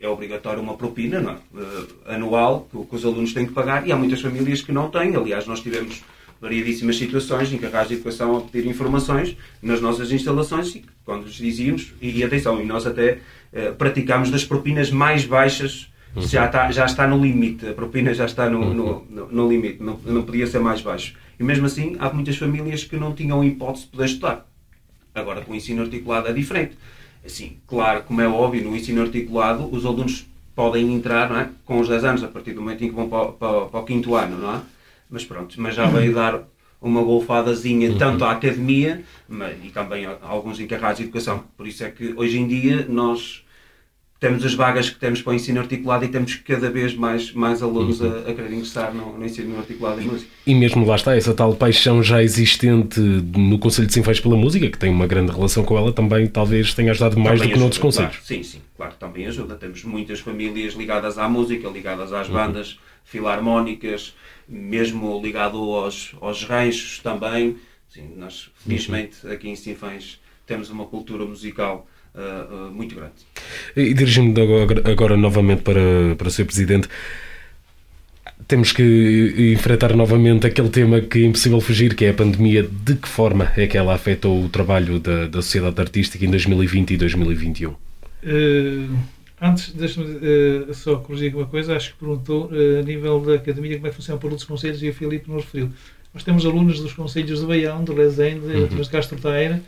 é 0.00 0.08
obrigatório 0.08 0.62
uma 0.62 0.74
propina 0.74 1.20
não 1.20 1.32
é? 1.32 1.34
uh, 1.34 1.88
anual 2.06 2.66
que, 2.70 2.84
que, 2.84 2.96
os 2.96 3.04
alunos 3.04 3.32
têm 3.32 3.46
que 3.46 3.52
pagar 3.52 3.86
e 3.86 3.92
há 3.92 3.96
muitas 3.96 4.20
famílias 4.20 4.62
que 4.62 4.72
não 4.72 4.90
têm. 4.90 5.14
Aliás, 5.14 5.46
nós 5.46 5.60
tivemos 5.60 6.02
variedíssimas 6.40 6.96
situações 6.96 7.52
em 7.52 7.58
que 7.58 7.66
a 7.66 7.68
Rádio 7.68 7.88
de 7.88 7.94
Educação 7.94 8.36
a 8.36 8.40
pedir 8.40 8.68
informações 8.68 9.36
nas 9.62 9.80
nossas 9.80 10.12
instalações 10.12 10.74
e 10.74 10.84
quando 11.04 11.24
lhes 11.24 11.34
dizíamos, 11.34 11.92
e, 12.00 12.22
atenção, 12.24 12.60
e 12.60 12.64
nós 12.64 12.86
até 12.86 13.18
uh, 13.52 13.74
praticámos 13.76 14.30
das 14.30 14.44
propinas 14.44 14.90
mais 14.90 15.24
baixas, 15.24 15.90
uhum. 16.14 16.22
já, 16.22 16.46
está, 16.46 16.70
já 16.70 16.86
está 16.86 17.06
no 17.06 17.22
limite, 17.22 17.66
a 17.68 17.72
propina 17.72 18.14
já 18.14 18.24
está 18.24 18.48
no, 18.48 18.60
uhum. 18.60 18.74
no, 18.74 19.06
no, 19.10 19.32
no, 19.32 19.48
limite, 19.48 19.82
não, 19.82 19.98
não 20.04 20.22
podia 20.22 20.46
ser 20.46 20.60
mais 20.60 20.80
baixo. 20.80 21.14
E 21.38 21.42
mesmo 21.42 21.66
assim, 21.66 21.96
há 21.98 22.10
muitas 22.10 22.36
famílias 22.36 22.84
que 22.84 22.96
não 22.96 23.14
tinham 23.14 23.44
hipótese 23.44 23.84
de 23.84 23.90
poder 23.90 24.04
estudar. 24.06 24.50
Agora, 25.14 25.42
com 25.42 25.52
o 25.52 25.54
ensino 25.54 25.82
articulado 25.82 26.28
é 26.28 26.32
diferente 26.32 26.76
Assim, 27.24 27.56
claro, 27.66 28.02
como 28.02 28.20
é 28.20 28.28
óbvio, 28.28 28.62
no 28.62 28.76
ensino 28.76 29.00
articulado, 29.00 29.66
os 29.74 29.86
alunos 29.86 30.26
podem 30.54 30.92
entrar 30.92 31.30
é? 31.32 31.48
com 31.64 31.80
os 31.80 31.88
10 31.88 32.04
anos, 32.04 32.22
a 32.22 32.28
partir 32.28 32.52
do 32.52 32.60
momento 32.60 32.84
em 32.84 32.88
que 32.88 32.94
vão 32.94 33.08
para, 33.08 33.32
para, 33.32 33.66
para 33.66 33.80
o 33.80 33.84
quinto 33.84 34.14
ano, 34.14 34.38
não 34.38 34.54
é? 34.56 34.60
Mas 35.08 35.24
pronto, 35.24 35.60
mas 35.60 35.74
já 35.74 35.86
veio 35.86 36.14
dar 36.14 36.42
uma 36.80 37.02
golfadazinha 37.02 37.90
uhum. 37.90 37.98
tanto 37.98 38.24
à 38.24 38.32
academia 38.32 39.02
mas, 39.28 39.56
e 39.64 39.70
também 39.70 40.04
a, 40.04 40.18
a 40.22 40.28
alguns 40.28 40.60
encarregados 40.60 40.98
de 40.98 41.04
educação. 41.04 41.44
Por 41.56 41.66
isso 41.66 41.82
é 41.84 41.90
que 41.90 42.12
hoje 42.16 42.38
em 42.38 42.46
dia 42.46 42.86
nós 42.88 43.43
temos 44.24 44.42
as 44.42 44.54
vagas 44.54 44.88
que 44.88 44.98
temos 44.98 45.20
para 45.20 45.32
o 45.32 45.34
ensino 45.34 45.60
articulado 45.60 46.02
e 46.02 46.08
temos 46.08 46.34
cada 46.36 46.70
vez 46.70 46.94
mais, 46.94 47.30
mais 47.34 47.62
alunos 47.62 48.00
uhum. 48.00 48.24
a, 48.26 48.30
a 48.30 48.34
querer 48.34 48.54
ingressar 48.54 48.94
no, 48.94 49.18
no, 49.18 49.26
ensino 49.26 49.58
articulado 49.58 50.00
em 50.00 50.06
música. 50.06 50.30
E 50.46 50.54
mesmo 50.54 50.86
lá 50.86 50.96
está, 50.96 51.14
essa 51.14 51.34
tal 51.34 51.54
paixão 51.54 52.02
já 52.02 52.22
existente 52.22 52.98
no 52.98 53.58
Conselho 53.58 53.86
de 53.86 53.92
Sinfãs 53.92 54.18
pela 54.20 54.34
Música, 54.34 54.70
que 54.70 54.78
tem 54.78 54.88
uma 54.88 55.06
grande 55.06 55.30
relação 55.30 55.62
com 55.62 55.76
ela, 55.76 55.92
também 55.92 56.26
talvez 56.26 56.72
tenha 56.72 56.92
ajudado 56.92 57.20
mais 57.20 57.38
também 57.38 57.50
do 57.50 57.52
que 57.52 57.60
noutros 57.60 57.78
conselhos. 57.78 58.12
Claro, 58.12 58.26
sim, 58.26 58.42
sim, 58.42 58.62
claro, 58.74 58.94
também 58.98 59.26
ajuda. 59.26 59.56
Temos 59.56 59.84
muitas 59.84 60.20
famílias 60.20 60.72
ligadas 60.72 61.18
à 61.18 61.28
música, 61.28 61.68
ligadas 61.68 62.10
às 62.10 62.26
uhum. 62.26 62.34
bandas 62.34 62.78
filarmónicas, 63.04 64.14
mesmo 64.48 65.20
ligado 65.22 65.58
aos, 65.58 66.16
aos 66.18 66.44
ranchos 66.44 66.98
também. 67.00 67.56
Sim, 67.90 68.14
nós, 68.16 68.50
felizmente, 68.56 69.18
uhum. 69.22 69.32
aqui 69.32 69.50
em 69.50 69.54
Sinfãs 69.54 70.18
temos 70.46 70.70
uma 70.70 70.86
cultura 70.86 71.26
musical 71.26 71.86
uh, 72.14 72.70
muito 72.70 72.94
grande. 72.94 73.12
E 73.76 73.92
dirigindo 73.94 74.40
agora, 74.40 74.90
agora, 74.90 75.16
novamente 75.16 75.62
para, 75.62 76.14
para 76.16 76.28
o 76.28 76.30
Sr. 76.30 76.44
Presidente, 76.44 76.88
temos 78.46 78.72
que 78.72 79.52
enfrentar 79.52 79.94
novamente 79.94 80.46
aquele 80.46 80.68
tema 80.68 81.00
que 81.00 81.24
é 81.24 81.26
impossível 81.26 81.60
fugir, 81.60 81.94
que 81.94 82.04
é 82.04 82.10
a 82.10 82.14
pandemia. 82.14 82.62
De 82.62 82.94
que 82.96 83.08
forma 83.08 83.50
é 83.56 83.66
que 83.66 83.76
ela 83.76 83.94
afetou 83.94 84.44
o 84.44 84.48
trabalho 84.48 84.98
da, 84.98 85.26
da 85.26 85.42
sociedade 85.42 85.80
artística 85.80 86.24
em 86.24 86.30
2020 86.30 86.92
e 86.92 86.96
2021? 86.96 87.70
Uh, 87.70 87.76
antes, 89.40 89.72
deixe-me 89.72 90.06
uh, 90.06 90.74
só 90.74 90.96
corrigir 90.96 91.34
uma 91.34 91.46
coisa. 91.46 91.76
Acho 91.76 91.92
que 91.92 91.98
perguntou 91.98 92.46
uh, 92.46 92.80
a 92.80 92.82
nível 92.82 93.20
da 93.20 93.34
academia 93.34 93.76
como 93.76 93.86
é 93.86 93.90
que 93.90 93.96
funciona 93.96 94.20
por 94.20 94.30
outros 94.30 94.46
conselhos 94.46 94.82
e 94.82 94.88
o 94.88 94.94
Filipe 94.94 95.30
nos 95.30 95.44
referiu. 95.44 95.70
Nós 96.12 96.22
temos 96.22 96.44
alunos 96.46 96.80
dos 96.80 96.92
conselhos 96.92 97.40
de 97.40 97.46
Baião, 97.46 97.82
de 97.82 97.92
Rezende, 97.92 98.46
uhum. 98.46 98.66
de 98.66 98.88
Castro 98.88 99.18
Taira, 99.18 99.60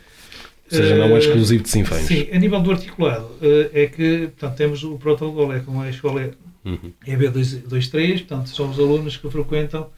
ou 0.71 0.77
seja, 0.77 0.95
não 0.95 1.15
é 1.15 1.19
exclusivo 1.19 1.63
de 1.63 1.69
Sinfãs. 1.69 2.01
Sim, 2.01 2.27
a 2.31 2.37
nível 2.37 2.61
do 2.61 2.71
articulado, 2.71 3.29
eh, 3.41 3.83
é 3.83 3.87
que 3.87 4.27
portanto, 4.27 4.55
temos 4.57 4.83
o 4.83 4.97
protocolo, 4.97 5.53
é 5.53 5.59
com 5.59 5.81
a 5.81 5.89
escola 5.89 6.31
uhum. 6.65 6.93
EB23, 7.05 8.17
portanto, 8.19 8.49
são 8.49 8.69
os 8.69 8.79
alunos 8.79 9.17
que 9.17 9.29
frequentam 9.29 9.89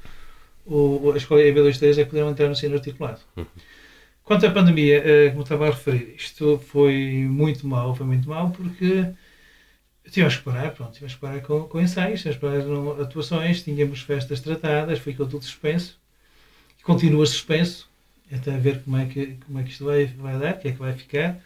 o, 0.69 1.11
a 1.13 1.17
escola 1.17 1.41
EB23 1.41 1.97
é 1.97 2.03
que 2.03 2.09
poderão 2.09 2.29
entrar 2.29 2.45
no 2.45 2.51
ensino 2.51 2.75
articulado. 2.75 3.19
Uhum. 3.35 3.45
Quanto 4.23 4.45
à 4.45 4.51
pandemia, 4.51 5.01
eh, 5.03 5.29
como 5.31 5.41
estava 5.41 5.67
a 5.67 5.71
referir, 5.71 6.13
isto 6.15 6.61
foi 6.67 7.25
muito 7.27 7.65
mal, 7.65 7.95
foi 7.95 8.05
muito 8.05 8.29
mal 8.29 8.51
porque 8.51 9.07
tínhamos 10.11 10.37
que 10.37 10.43
parar, 10.43 10.71
pronto, 10.71 10.93
tínhamos 10.93 11.15
que 11.15 11.21
parar 11.21 11.41
com, 11.41 11.63
com 11.63 11.81
ensaios, 11.81 12.21
tínhamos 12.21 12.39
que 12.39 12.47
parar 12.47 13.01
atuações, 13.01 13.63
tínhamos 13.63 14.01
festas 14.01 14.39
tratadas, 14.39 14.99
ficou 14.99 15.25
tudo 15.25 15.43
suspenso, 15.43 15.99
continua 16.83 17.25
suspenso, 17.25 17.89
até 18.31 18.57
ver 18.57 18.81
como 18.83 18.97
é 18.97 19.05
que, 19.05 19.37
como 19.45 19.59
é 19.59 19.63
que 19.63 19.71
isto 19.71 19.85
vai, 19.85 20.05
vai 20.05 20.37
dar, 20.37 20.53
o 20.53 20.57
que 20.59 20.67
é 20.67 20.71
que 20.71 20.79
vai 20.79 20.93
ficar, 20.93 21.39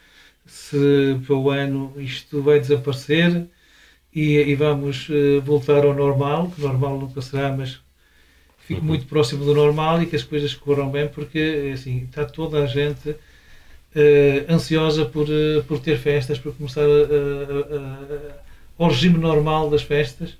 se 0.45 1.17
para 1.25 1.35
o 1.35 1.49
ano 1.49 1.93
isto 1.97 2.41
vai 2.41 2.59
desaparecer 2.59 3.47
e, 4.13 4.35
e 4.35 4.55
vamos 4.55 5.09
uh, 5.09 5.41
voltar 5.41 5.85
ao 5.85 5.93
normal, 5.93 6.51
que 6.51 6.61
normal 6.61 6.99
nunca 6.99 7.21
será, 7.21 7.51
mas 7.51 7.79
fique 8.59 8.81
uhum. 8.81 8.87
muito 8.87 9.05
próximo 9.05 9.43
do 9.43 9.53
normal 9.53 10.01
e 10.01 10.05
que 10.05 10.15
as 10.15 10.23
coisas 10.23 10.53
corram 10.53 10.89
bem, 10.89 11.07
porque 11.07 11.71
assim, 11.73 12.03
está 12.03 12.25
toda 12.25 12.63
a 12.63 12.67
gente 12.67 13.09
uh, 13.09 13.17
ansiosa 14.49 15.05
por, 15.05 15.27
uh, 15.27 15.63
por 15.67 15.79
ter 15.79 15.97
festas, 15.97 16.37
por 16.37 16.53
começar 16.53 16.85
ao 18.77 18.89
regime 18.89 19.17
normal 19.17 19.69
das 19.69 19.81
festas. 19.81 20.37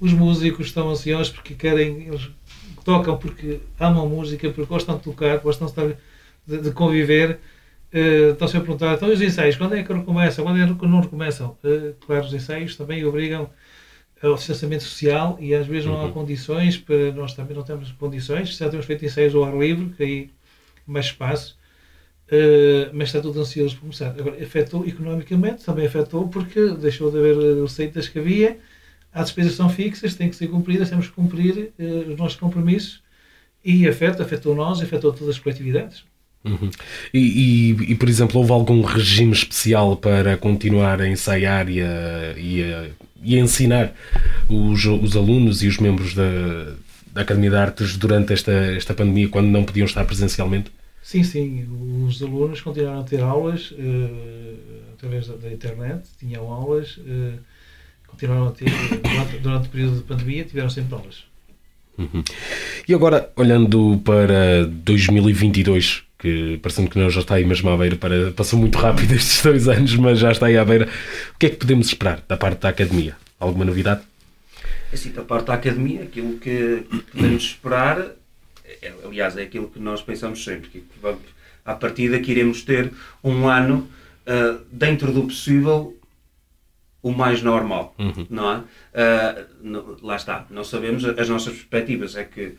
Os 0.00 0.12
músicos 0.12 0.66
estão 0.66 0.90
ansiosos 0.90 1.30
porque 1.30 1.54
querem, 1.54 2.08
eles 2.08 2.28
tocam 2.82 3.16
porque 3.16 3.60
amam 3.78 4.08
música, 4.08 4.50
porque 4.50 4.68
gostam 4.68 4.96
de 4.96 5.02
tocar, 5.02 5.38
gostam 5.38 5.72
de, 6.46 6.58
de 6.58 6.70
conviver. 6.72 7.38
Uh, 7.92 8.32
Estão-se 8.32 8.56
a 8.56 8.60
perguntar, 8.60 8.94
então 8.94 9.12
os 9.12 9.20
ensaios, 9.20 9.56
quando 9.56 9.74
é 9.76 9.82
que 9.82 9.92
recomeçam? 9.92 10.44
Quando 10.44 10.58
é 10.58 10.66
que 10.66 10.86
não 10.86 11.00
recomeçam? 11.00 11.58
Uh, 11.62 11.94
claro, 12.06 12.24
os 12.24 12.32
ensaios 12.32 12.74
também 12.76 13.04
obrigam 13.04 13.50
ao 14.22 14.34
distanciamento 14.34 14.84
social 14.84 15.36
e 15.40 15.54
às 15.54 15.66
vezes 15.66 15.84
não 15.84 16.00
há 16.00 16.04
uhum. 16.04 16.12
condições 16.12 16.78
para 16.78 17.12
nós 17.12 17.34
também 17.34 17.56
não 17.56 17.64
temos 17.64 17.90
condições, 17.92 18.56
já 18.56 18.70
temos 18.70 18.86
feito 18.86 19.04
ensaios 19.04 19.34
ao 19.34 19.44
ar 19.44 19.56
livre, 19.56 19.90
que 19.96 20.02
aí 20.02 20.30
mais 20.86 21.06
espaço. 21.06 21.58
Uh, 22.28 22.88
mas 22.94 23.08
está 23.08 23.20
tudo 23.20 23.40
ansioso 23.40 23.74
por 23.74 23.82
começar. 23.82 24.08
Agora, 24.18 24.42
afetou 24.42 24.86
economicamente, 24.86 25.64
também 25.64 25.86
afetou 25.86 26.28
porque 26.28 26.68
deixou 26.76 27.10
de 27.10 27.18
haver 27.18 27.60
receitas 27.60 28.08
que 28.08 28.18
havia, 28.18 28.58
há 29.12 29.22
despesas 29.22 29.52
que 29.52 29.56
são 29.56 29.68
fixas, 29.68 30.14
têm 30.14 30.28
que 30.28 30.36
ser 30.36 30.48
cumpridas, 30.48 30.90
temos 30.90 31.06
que 31.06 31.12
cumprir 31.12 31.72
uh, 31.78 32.10
os 32.10 32.18
nossos 32.18 32.38
compromissos 32.38 33.02
e 33.64 33.86
afeta, 33.86 34.22
afetou 34.22 34.54
nós, 34.54 34.80
afetou 34.80 35.12
todas 35.12 35.36
as 35.36 35.38
coletividades. 35.38 36.04
Uhum. 36.44 36.70
E, 37.14 37.18
e, 37.18 37.92
e, 37.92 37.94
por 37.94 38.08
exemplo, 38.08 38.40
houve 38.40 38.50
algum 38.50 38.82
regime 38.82 39.32
especial 39.32 39.96
para 39.96 40.36
continuar 40.36 41.00
a 41.00 41.08
ensaiar 41.08 41.68
e 41.68 41.80
a, 41.80 42.34
e 42.36 42.64
a, 42.64 42.88
e 43.22 43.36
a 43.36 43.40
ensinar 43.40 43.94
os, 44.48 44.84
os 44.84 45.16
alunos 45.16 45.62
e 45.62 45.68
os 45.68 45.78
membros 45.78 46.14
da, 46.14 46.74
da 47.12 47.20
Academia 47.20 47.50
de 47.50 47.56
Artes 47.56 47.96
durante 47.96 48.32
esta, 48.32 48.50
esta 48.50 48.92
pandemia, 48.92 49.28
quando 49.28 49.48
não 49.48 49.64
podiam 49.64 49.84
estar 49.84 50.04
presencialmente? 50.04 50.72
Sim, 51.02 51.22
sim. 51.22 51.68
Os 52.06 52.22
alunos 52.22 52.60
continuaram 52.60 53.00
a 53.00 53.04
ter 53.04 53.20
aulas 53.20 53.72
uh, 53.72 54.56
através 54.94 55.26
da, 55.26 55.34
da, 55.36 55.52
internet, 55.52 56.02
tinham 56.18 56.50
aulas, 56.50 56.96
uh, 56.98 57.38
continuaram 58.12 58.48
a 58.48 58.52
ter, 58.52 58.70
durante, 59.02 59.38
durante, 59.38 59.66
o 59.66 59.70
período 59.70 59.96
de 59.96 60.02
pandemia, 60.02 60.44
tiveram 60.44 60.70
sempre 60.70 60.94
aulas. 60.94 61.24
Uhum. 61.98 62.22
E 62.86 62.94
agora, 62.94 63.30
olhando 63.36 64.00
para 64.04 64.64
2022, 64.66 66.04
que 66.18 66.58
parecendo 66.62 66.88
que 66.88 66.98
não 66.98 67.10
já 67.10 67.20
está 67.20 67.34
aí 67.34 67.44
mesmo 67.44 67.68
à 67.68 67.76
beira, 67.76 67.96
para, 67.96 68.30
passou 68.30 68.58
muito 68.58 68.78
rápido 68.78 69.12
estes 69.12 69.42
dois 69.42 69.66
anos, 69.68 69.96
mas 69.96 70.20
já 70.20 70.30
está 70.30 70.46
aí 70.46 70.56
à 70.56 70.64
beira, 70.64 70.88
o 71.34 71.38
que 71.38 71.46
é 71.46 71.50
que 71.50 71.56
podemos 71.56 71.88
esperar 71.88 72.22
da 72.28 72.36
parte 72.36 72.60
da 72.60 72.68
Academia? 72.68 73.16
Alguma 73.40 73.64
novidade? 73.64 74.02
Assim, 74.92 75.10
da 75.10 75.22
parte 75.22 75.46
da 75.46 75.54
Academia, 75.54 76.04
aquilo 76.04 76.38
que 76.38 76.84
podemos 77.12 77.42
esperar 77.42 78.12
é, 78.80 78.92
aliás, 79.04 79.36
é 79.36 79.42
aquilo 79.42 79.68
que 79.68 79.78
nós 79.78 80.02
pensamos 80.02 80.42
sempre, 80.42 80.68
que 80.68 80.84
vamos, 81.00 81.22
a 81.64 81.74
partir 81.74 82.10
daqui 82.10 82.32
iremos 82.32 82.62
ter 82.62 82.92
um 83.22 83.48
ano 83.48 83.88
uh, 84.26 84.60
dentro 84.70 85.12
do 85.12 85.22
possível 85.22 85.96
o 87.02 87.10
mais 87.10 87.42
normal, 87.42 87.94
uhum. 87.98 88.26
não 88.30 88.50
é? 88.50 88.58
Uh, 88.58 89.96
lá 90.02 90.16
está, 90.16 90.46
não 90.50 90.62
sabemos, 90.62 91.04
as 91.04 91.28
nossas 91.28 91.54
perspectivas 91.54 92.14
é 92.16 92.24
que 92.24 92.54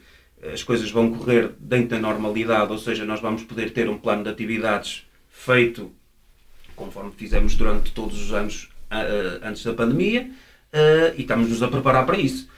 as 0.51 0.61
coisas 0.61 0.91
vão 0.91 1.13
correr 1.13 1.51
dentro 1.57 1.89
da 1.89 1.99
normalidade, 1.99 2.71
ou 2.71 2.77
seja, 2.77 3.05
nós 3.05 3.21
vamos 3.21 3.43
poder 3.43 3.71
ter 3.71 3.87
um 3.87 3.97
plano 3.97 4.23
de 4.23 4.29
atividades 4.29 5.07
feito 5.29 5.91
conforme 6.75 7.11
fizemos 7.15 7.55
durante 7.55 7.93
todos 7.93 8.21
os 8.21 8.33
anos 8.33 8.69
uh, 8.91 9.47
antes 9.47 9.63
da 9.63 9.73
pandemia 9.73 10.29
e 11.15 11.21
estamos-nos 11.21 11.61
a 11.61 11.67
preparar 11.67 12.03
para 12.03 12.17
isso. 12.17 12.49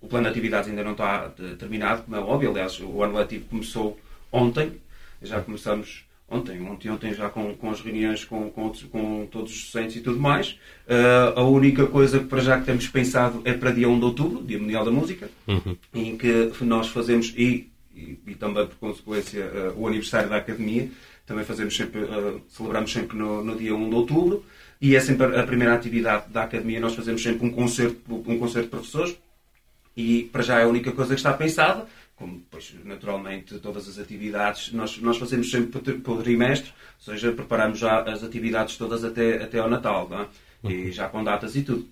O 0.00 0.08
plano 0.08 0.24
de 0.24 0.30
atividades 0.30 0.70
ainda 0.70 0.82
não 0.82 0.92
está 0.92 1.28
terminado, 1.58 2.04
como 2.04 2.16
é 2.16 2.20
óbvio. 2.20 2.50
Aliás, 2.50 2.80
o 2.80 3.02
ano 3.02 3.18
letivo 3.18 3.44
começou 3.44 4.00
ontem. 4.32 4.80
Já 5.20 5.42
começamos 5.42 6.07
ontem, 6.30 6.60
ontem, 6.62 6.90
ontem 6.90 7.14
já 7.14 7.28
com, 7.28 7.54
com 7.54 7.70
as 7.70 7.80
reuniões 7.80 8.24
com, 8.24 8.50
com, 8.50 8.70
com 8.90 9.26
todos 9.30 9.52
os 9.52 9.64
docentes 9.64 9.96
e 9.96 10.00
tudo 10.00 10.20
mais. 10.20 10.58
Uh, 10.86 11.38
a 11.38 11.42
única 11.42 11.86
coisa 11.86 12.18
que 12.18 12.26
para 12.26 12.40
já 12.40 12.58
que 12.58 12.66
temos 12.66 12.86
pensado 12.86 13.40
é 13.44 13.52
para 13.52 13.70
dia 13.70 13.88
1 13.88 13.98
de 13.98 14.04
outubro, 14.04 14.42
Dia 14.44 14.58
Mundial 14.58 14.84
da 14.84 14.90
Música, 14.90 15.30
uhum. 15.46 15.76
em 15.94 16.16
que 16.16 16.52
nós 16.60 16.88
fazemos, 16.88 17.32
e, 17.36 17.70
e, 17.94 18.18
e 18.26 18.34
também 18.34 18.66
por 18.66 18.76
consequência 18.76 19.46
uh, 19.46 19.80
o 19.80 19.86
aniversário 19.86 20.28
da 20.28 20.36
Academia, 20.36 20.90
também 21.26 21.44
fazemos 21.44 21.76
sempre, 21.76 22.00
uh, 22.00 22.40
celebramos 22.48 22.92
sempre 22.92 23.16
no, 23.16 23.42
no, 23.42 23.56
dia 23.56 23.74
1 23.74 23.88
de 23.88 23.94
outubro, 23.94 24.44
e 24.80 24.94
é 24.94 25.00
sempre 25.00 25.36
a 25.36 25.42
primeira 25.42 25.74
atividade 25.74 26.30
da 26.30 26.44
Academia, 26.44 26.78
nós 26.78 26.94
fazemos 26.94 27.22
sempre 27.22 27.46
um 27.46 27.50
concerto, 27.50 27.98
um 28.08 28.38
concerto 28.38 28.66
de 28.66 28.70
professores, 28.70 29.16
e 29.96 30.28
para 30.30 30.42
já 30.42 30.60
é 30.60 30.62
a 30.62 30.68
única 30.68 30.92
coisa 30.92 31.14
que 31.14 31.18
está 31.18 31.32
pensada, 31.32 31.86
como 32.18 32.42
pois, 32.50 32.74
naturalmente 32.84 33.58
todas 33.58 33.88
as 33.88 33.98
atividades, 33.98 34.72
nós, 34.72 34.98
nós 34.98 35.16
fazemos 35.16 35.50
sempre 35.50 35.80
por, 36.00 36.22
trimestre, 36.22 36.70
ou 37.06 37.14
seja, 37.14 37.32
preparamos 37.32 37.78
já 37.78 38.02
as 38.02 38.24
atividades 38.24 38.76
todas 38.76 39.04
até, 39.04 39.42
até 39.42 39.58
ao 39.58 39.70
Natal, 39.70 40.08
é? 40.64 40.68
e 40.70 40.86
uhum. 40.86 40.92
já 40.92 41.08
com 41.08 41.22
datas 41.22 41.54
e 41.54 41.62
tudo. 41.62 41.86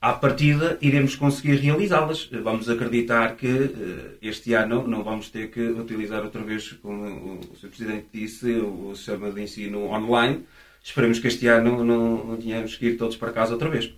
À 0.00 0.12
partida, 0.12 0.78
iremos 0.80 1.16
conseguir 1.16 1.56
realizá-las. 1.56 2.26
Vamos 2.44 2.68
acreditar 2.68 3.34
que 3.34 3.48
uh, 3.48 4.18
este 4.22 4.52
ano 4.52 4.86
não 4.86 5.02
vamos 5.02 5.30
ter 5.30 5.50
que 5.50 5.60
utilizar 5.60 6.22
outra 6.22 6.42
vez, 6.42 6.72
como 6.74 7.40
o 7.40 7.56
Sr. 7.56 7.68
Presidente 7.68 8.06
disse, 8.12 8.52
o 8.52 8.94
sistema 8.94 9.32
de 9.32 9.42
ensino 9.42 9.86
online. 9.86 10.44
Esperemos 10.84 11.18
que 11.18 11.26
este 11.26 11.48
ano 11.48 11.82
não, 11.82 12.24
não 12.24 12.36
tenhamos 12.36 12.76
que 12.76 12.86
ir 12.86 12.96
todos 12.96 13.16
para 13.16 13.32
casa 13.32 13.54
outra 13.54 13.68
vez. 13.68 13.92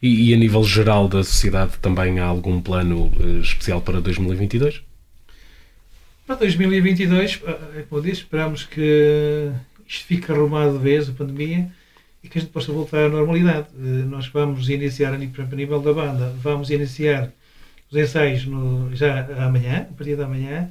E, 0.00 0.30
e, 0.30 0.34
a 0.34 0.36
nível 0.36 0.62
geral 0.62 1.08
da 1.08 1.24
sociedade 1.24 1.78
também 1.78 2.20
há 2.20 2.26
algum 2.26 2.60
plano 2.60 3.10
uh, 3.18 3.40
especial 3.40 3.80
para 3.80 4.00
2022? 4.00 4.89
Para 6.30 6.38
2022, 6.38 7.42
eh, 7.44 7.80
é 7.80 7.82
como 7.82 8.00
eu 8.00 8.04
disse, 8.04 8.20
esperamos 8.20 8.62
que 8.62 9.50
isto 9.84 10.06
fique 10.06 10.30
arrumado 10.30 10.74
de 10.74 10.78
vez, 10.78 11.08
a 11.08 11.12
pandemia, 11.12 11.68
e 12.22 12.28
que 12.28 12.38
a 12.38 12.40
gente 12.40 12.52
possa 12.52 12.70
voltar 12.70 13.06
à 13.06 13.08
normalidade. 13.08 13.66
Uh, 13.74 14.06
nós 14.06 14.28
vamos 14.28 14.68
iniciar, 14.68 15.12
a 15.12 15.18
nível 15.18 15.80
da 15.80 15.92
banda, 15.92 16.32
vamos 16.40 16.70
iniciar 16.70 17.32
os 17.90 17.98
ensaios 17.98 18.46
no, 18.46 18.94
já 18.94 19.26
amanhã, 19.44 19.88
a 19.90 19.92
partir 19.92 20.14
de 20.14 20.22
amanhã. 20.22 20.70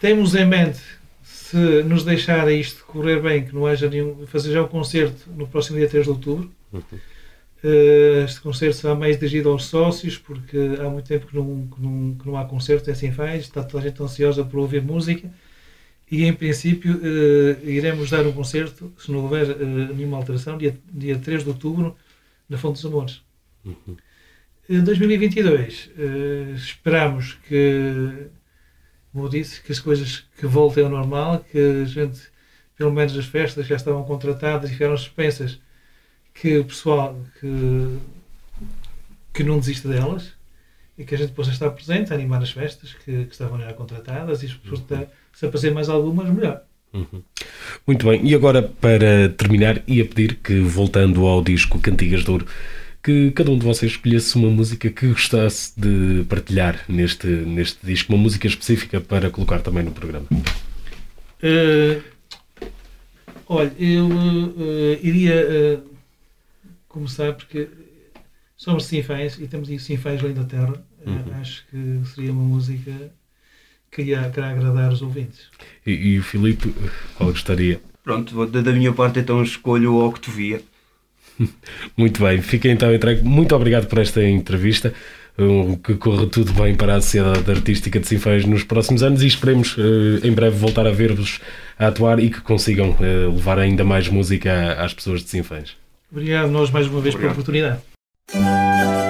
Temos 0.00 0.34
em 0.34 0.44
mente, 0.44 0.80
se 1.22 1.84
nos 1.84 2.02
deixar 2.02 2.50
isto 2.50 2.84
correr 2.86 3.22
bem, 3.22 3.44
que 3.44 3.54
não 3.54 3.66
haja 3.66 3.88
nenhum, 3.88 4.26
fazer 4.26 4.52
já 4.52 4.64
um 4.64 4.66
concerto 4.66 5.30
no 5.30 5.46
próximo 5.46 5.78
dia 5.78 5.88
3 5.88 6.06
de 6.06 6.10
outubro. 6.10 6.50
Uhum 6.72 6.82
Uh, 6.82 7.19
este 8.24 8.40
concerto 8.40 8.76
será 8.76 8.94
mais 8.94 9.18
dirigido 9.18 9.50
aos 9.50 9.66
sócios, 9.66 10.16
porque 10.16 10.56
há 10.80 10.88
muito 10.88 11.06
tempo 11.06 11.26
que 11.26 11.36
não, 11.36 11.66
que 11.66 11.80
não, 11.80 12.14
que 12.14 12.26
não 12.26 12.36
há 12.36 12.44
concerto 12.44 12.90
em 12.90 12.94
Sinfãs, 12.94 13.42
está 13.42 13.62
toda 13.62 13.84
a 13.84 13.88
gente 13.88 14.02
ansiosa 14.02 14.44
por 14.44 14.58
ouvir 14.58 14.82
música 14.82 15.30
e, 16.10 16.24
em 16.24 16.32
princípio, 16.32 16.96
uh, 16.96 17.68
iremos 17.68 18.10
dar 18.10 18.26
um 18.26 18.32
concerto, 18.32 18.92
se 18.98 19.12
não 19.12 19.20
houver 19.20 19.48
uh, 19.48 19.94
nenhuma 19.94 20.16
alteração, 20.16 20.58
dia, 20.58 20.76
dia 20.92 21.16
3 21.16 21.44
de 21.44 21.48
outubro, 21.50 21.96
na 22.48 22.58
Fonte 22.58 22.82
dos 22.82 22.86
Amores. 22.86 23.22
Uhum. 23.64 23.96
2022, 24.68 25.90
esperamos 26.54 27.34
que, 27.48 28.28
como 29.12 29.24
eu 29.24 29.28
disse, 29.28 29.60
que 29.62 29.72
as 29.72 29.80
coisas 29.80 30.24
que 30.38 30.46
voltem 30.46 30.84
ao 30.84 30.90
normal, 30.90 31.44
que 31.50 31.58
a 31.58 31.84
gente, 31.84 32.20
pelo 32.76 32.92
menos 32.92 33.16
as 33.18 33.26
festas 33.26 33.66
já 33.66 33.74
estavam 33.74 34.04
contratadas 34.04 34.70
e 34.70 34.72
ficaram 34.72 34.96
suspensas, 34.96 35.60
que 36.34 36.58
o 36.58 36.64
pessoal 36.64 37.18
que, 37.38 37.98
que 39.32 39.44
não 39.44 39.58
desista 39.58 39.88
delas 39.88 40.32
e 40.96 41.04
que 41.04 41.14
a 41.14 41.18
gente 41.18 41.32
possa 41.32 41.50
estar 41.50 41.70
presente, 41.70 42.12
a 42.12 42.14
animar 42.14 42.42
as 42.42 42.50
festas 42.50 42.92
que, 42.92 43.24
que 43.24 43.32
estavam 43.32 43.58
já 43.58 43.72
contratadas 43.72 44.42
e 44.42 44.48
se, 44.48 44.54
uhum. 44.70 45.06
se 45.32 45.46
aparecer 45.46 45.72
mais 45.72 45.88
algumas, 45.88 46.28
melhor. 46.28 46.62
Uhum. 46.92 47.22
Muito 47.86 48.06
bem, 48.06 48.26
e 48.26 48.34
agora 48.34 48.62
para 48.62 49.28
terminar, 49.30 49.82
ia 49.86 50.04
pedir 50.04 50.36
que, 50.36 50.60
voltando 50.60 51.24
ao 51.24 51.42
disco 51.42 51.78
Cantigas 51.78 52.24
de 52.24 52.30
Ouro, 52.30 52.46
que 53.02 53.30
cada 53.30 53.50
um 53.50 53.58
de 53.58 53.64
vocês 53.64 53.92
escolhesse 53.92 54.36
uma 54.36 54.50
música 54.50 54.90
que 54.90 55.08
gostasse 55.08 55.72
de 55.74 56.24
partilhar 56.28 56.84
neste, 56.88 57.26
neste 57.26 57.78
disco, 57.82 58.12
uma 58.12 58.22
música 58.22 58.46
específica 58.46 59.00
para 59.00 59.30
colocar 59.30 59.60
também 59.60 59.84
no 59.84 59.92
programa. 59.92 60.26
Uh, 61.42 62.02
olha, 63.48 63.72
eu 63.78 64.06
uh, 64.06 64.98
iria 65.02 65.80
uh, 65.80 65.89
começar 66.90 67.32
porque 67.32 67.68
somos 68.56 68.84
sinfãs 68.84 69.38
e 69.38 69.46
temos 69.46 69.68
sinfãs 69.82 70.20
além 70.20 70.34
da 70.34 70.44
terra. 70.44 70.74
Uhum. 71.06 71.40
Acho 71.40 71.64
que 71.70 72.00
seria 72.14 72.32
uma 72.32 72.42
música 72.42 72.92
que 73.90 74.02
ia, 74.02 74.28
que 74.28 74.40
ia 74.40 74.46
agradar 74.46 74.92
os 74.92 75.00
ouvintes. 75.00 75.48
E, 75.86 75.92
e 75.92 76.18
o 76.18 76.22
Filipe, 76.22 76.74
qual 77.16 77.30
gostaria? 77.30 77.80
Pronto, 78.04 78.46
da 78.46 78.72
minha 78.72 78.92
parte 78.92 79.20
então 79.20 79.42
escolho 79.42 79.94
o 79.94 80.06
Octovia. 80.06 80.60
Muito 81.96 82.22
bem, 82.22 82.42
fica 82.42 82.68
então 82.68 82.92
entregue. 82.94 83.22
Muito 83.22 83.54
obrigado 83.54 83.86
por 83.86 83.98
esta 83.98 84.22
entrevista. 84.22 84.92
Um, 85.38 85.76
que 85.76 85.94
corra 85.94 86.26
tudo 86.26 86.52
bem 86.52 86.74
para 86.74 86.96
a 86.96 87.00
Sociedade 87.00 87.50
Artística 87.50 87.98
de 87.98 88.06
Sinfãs 88.06 88.44
nos 88.44 88.62
próximos 88.62 89.02
anos 89.02 89.22
e 89.22 89.26
esperemos 89.26 89.74
uh, 89.78 90.20
em 90.22 90.32
breve 90.32 90.56
voltar 90.56 90.86
a 90.86 90.90
ver-vos 90.90 91.40
a 91.78 91.86
atuar 91.86 92.18
e 92.18 92.28
que 92.28 92.42
consigam 92.42 92.90
uh, 92.90 93.32
levar 93.32 93.58
ainda 93.58 93.82
mais 93.82 94.06
música 94.08 94.74
às 94.74 94.92
pessoas 94.92 95.22
de 95.22 95.30
Sinfãs. 95.30 95.76
Obrigado 96.10 96.50
nós 96.50 96.70
mais 96.70 96.86
uma 96.86 97.00
vez 97.00 97.14
Obrigado. 97.14 97.20
pela 97.20 97.32
oportunidade. 97.32 99.09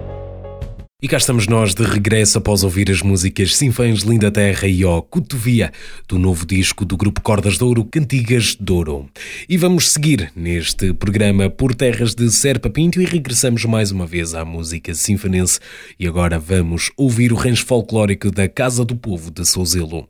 E 1.03 1.07
cá 1.07 1.17
estamos 1.17 1.47
nós 1.47 1.73
de 1.73 1.81
regresso 1.81 2.37
após 2.37 2.63
ouvir 2.63 2.91
as 2.91 3.01
músicas 3.01 3.55
Sinfãs 3.55 4.01
Linda 4.01 4.29
Terra 4.29 4.67
e 4.67 4.85
Ó 4.85 5.01
Cotovia, 5.01 5.71
do 6.07 6.19
novo 6.19 6.45
disco 6.45 6.85
do 6.85 6.95
grupo 6.95 7.21
Cordas 7.21 7.57
de 7.57 7.63
Ouro, 7.63 7.83
Cantigas 7.83 8.55
de 8.55 8.71
Ouro. 8.71 9.09
E 9.49 9.57
vamos 9.57 9.89
seguir 9.89 10.31
neste 10.35 10.93
programa 10.93 11.49
por 11.49 11.73
terras 11.73 12.13
de 12.13 12.29
Serpa 12.29 12.69
Pinto 12.69 13.01
e 13.01 13.05
regressamos 13.05 13.65
mais 13.65 13.89
uma 13.89 14.05
vez 14.05 14.35
à 14.35 14.45
música 14.45 14.93
sinfanense 14.93 15.59
e 15.99 16.05
agora 16.05 16.37
vamos 16.37 16.91
ouvir 16.95 17.33
o 17.33 17.35
rancho 17.35 17.65
folclórico 17.65 18.29
da 18.29 18.47
Casa 18.47 18.85
do 18.85 18.95
Povo 18.95 19.31
de 19.31 19.43
Souzelo. 19.43 20.07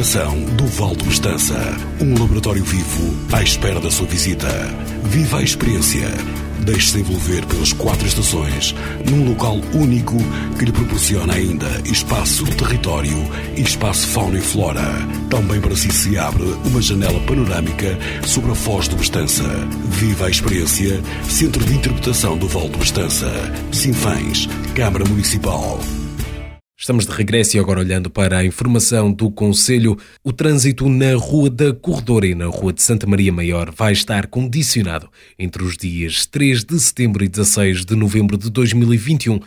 Interpretação 0.00 0.40
do 0.56 0.66
Val 0.66 0.96
do 0.96 1.10
Estança. 1.10 1.76
Um 2.00 2.18
laboratório 2.18 2.64
vivo 2.64 3.14
à 3.36 3.42
espera 3.42 3.78
da 3.78 3.90
sua 3.90 4.06
visita. 4.06 4.48
Viva 5.04 5.40
a 5.40 5.42
experiência. 5.42 6.08
Deixe-se 6.60 7.00
envolver 7.00 7.44
pelas 7.44 7.74
quatro 7.74 8.06
estações 8.06 8.74
num 9.10 9.28
local 9.28 9.60
único 9.74 10.16
que 10.58 10.64
lhe 10.64 10.72
proporciona 10.72 11.34
ainda 11.34 11.66
espaço, 11.84 12.46
território 12.56 13.14
e 13.54 13.60
espaço 13.60 14.08
fauna 14.08 14.38
e 14.38 14.40
flora. 14.40 14.80
Também 15.28 15.60
para 15.60 15.76
si 15.76 15.92
se 15.92 16.16
abre 16.16 16.44
uma 16.64 16.80
janela 16.80 17.20
panorâmica 17.20 17.98
sobre 18.26 18.52
a 18.52 18.54
Foz 18.54 18.88
do 18.88 18.96
Estança. 19.02 19.44
Viva 19.90 20.28
a 20.28 20.30
experiência. 20.30 20.98
Centro 21.28 21.62
de 21.62 21.74
Interpretação 21.74 22.38
do 22.38 22.48
Val 22.48 22.70
do 22.70 22.82
Estança. 22.82 23.30
Sinfãs. 23.70 24.48
Câmara 24.74 25.04
Municipal. 25.04 25.78
Estamos 26.80 27.04
de 27.04 27.12
regresso 27.12 27.58
e 27.58 27.60
agora 27.60 27.80
olhando 27.80 28.08
para 28.08 28.38
a 28.38 28.44
informação 28.44 29.12
do 29.12 29.30
Conselho. 29.30 29.98
O 30.24 30.32
trânsito 30.32 30.88
na 30.88 31.14
Rua 31.14 31.50
da 31.50 31.74
Corredora 31.74 32.26
e 32.26 32.34
na 32.34 32.46
Rua 32.46 32.72
de 32.72 32.80
Santa 32.80 33.06
Maria 33.06 33.30
Maior 33.30 33.70
vai 33.70 33.92
estar 33.92 34.28
condicionado 34.28 35.06
entre 35.38 35.62
os 35.62 35.76
dias 35.76 36.24
3 36.24 36.64
de 36.64 36.80
setembro 36.80 37.22
e 37.22 37.28
16 37.28 37.84
de 37.84 37.94
novembro 37.94 38.38
de 38.38 38.48
2021 38.48 39.40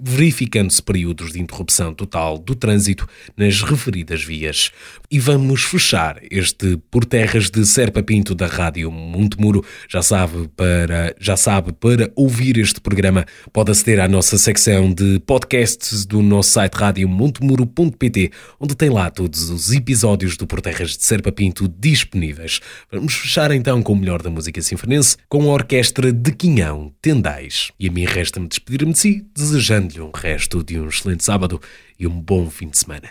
verificando-se 0.00 0.82
períodos 0.82 1.32
de 1.32 1.40
interrupção 1.40 1.94
total 1.94 2.38
do 2.38 2.54
trânsito 2.54 3.08
nas 3.36 3.62
referidas 3.62 4.22
vias. 4.22 4.70
E 5.10 5.18
vamos 5.18 5.62
fechar 5.62 6.20
este 6.30 6.76
Por 6.90 7.04
Terras 7.04 7.50
de 7.50 7.64
Serpa 7.64 8.02
Pinto 8.02 8.34
da 8.34 8.46
Rádio 8.46 8.90
Montemuro. 8.90 9.64
Já 9.88 10.02
sabe, 10.02 10.48
para, 10.56 11.14
já 11.18 11.36
sabe, 11.36 11.72
para 11.72 12.10
ouvir 12.14 12.58
este 12.58 12.80
programa 12.80 13.24
pode 13.52 13.70
aceder 13.70 14.00
à 14.00 14.08
nossa 14.08 14.36
secção 14.38 14.92
de 14.92 15.20
podcasts 15.20 16.04
do 16.04 16.20
nosso 16.22 16.50
site 16.50 16.74
radiomontemuro.pt, 16.74 18.30
onde 18.58 18.74
tem 18.74 18.90
lá 18.90 19.10
todos 19.10 19.50
os 19.50 19.72
episódios 19.72 20.36
do 20.36 20.46
Por 20.46 20.60
Terras 20.60 20.96
de 20.96 21.04
Serpa 21.04 21.32
Pinto 21.32 21.68
disponíveis. 21.68 22.60
Vamos 22.90 23.14
fechar 23.14 23.50
então 23.52 23.82
com 23.82 23.92
o 23.92 23.96
melhor 23.96 24.22
da 24.22 24.30
música 24.30 24.60
sinfonense, 24.60 25.16
com 25.28 25.50
a 25.50 25.52
orquestra 25.52 26.12
de 26.12 26.32
Quinhão 26.32 26.92
Tendais. 27.00 27.70
E 27.78 27.88
a 27.88 27.92
mim 27.92 28.04
resta-me 28.04 28.48
despedir-me 28.48 28.92
de 28.92 28.98
si, 28.98 29.26
desejando-lhe 29.60 30.00
um 30.00 30.10
resto 30.10 30.64
de 30.64 30.80
um 30.80 30.88
excelente 30.88 31.22
sábado 31.22 31.60
e 31.98 32.06
um 32.06 32.20
bom 32.20 32.48
fim 32.48 32.68
de 32.68 32.78
semana. 32.78 33.10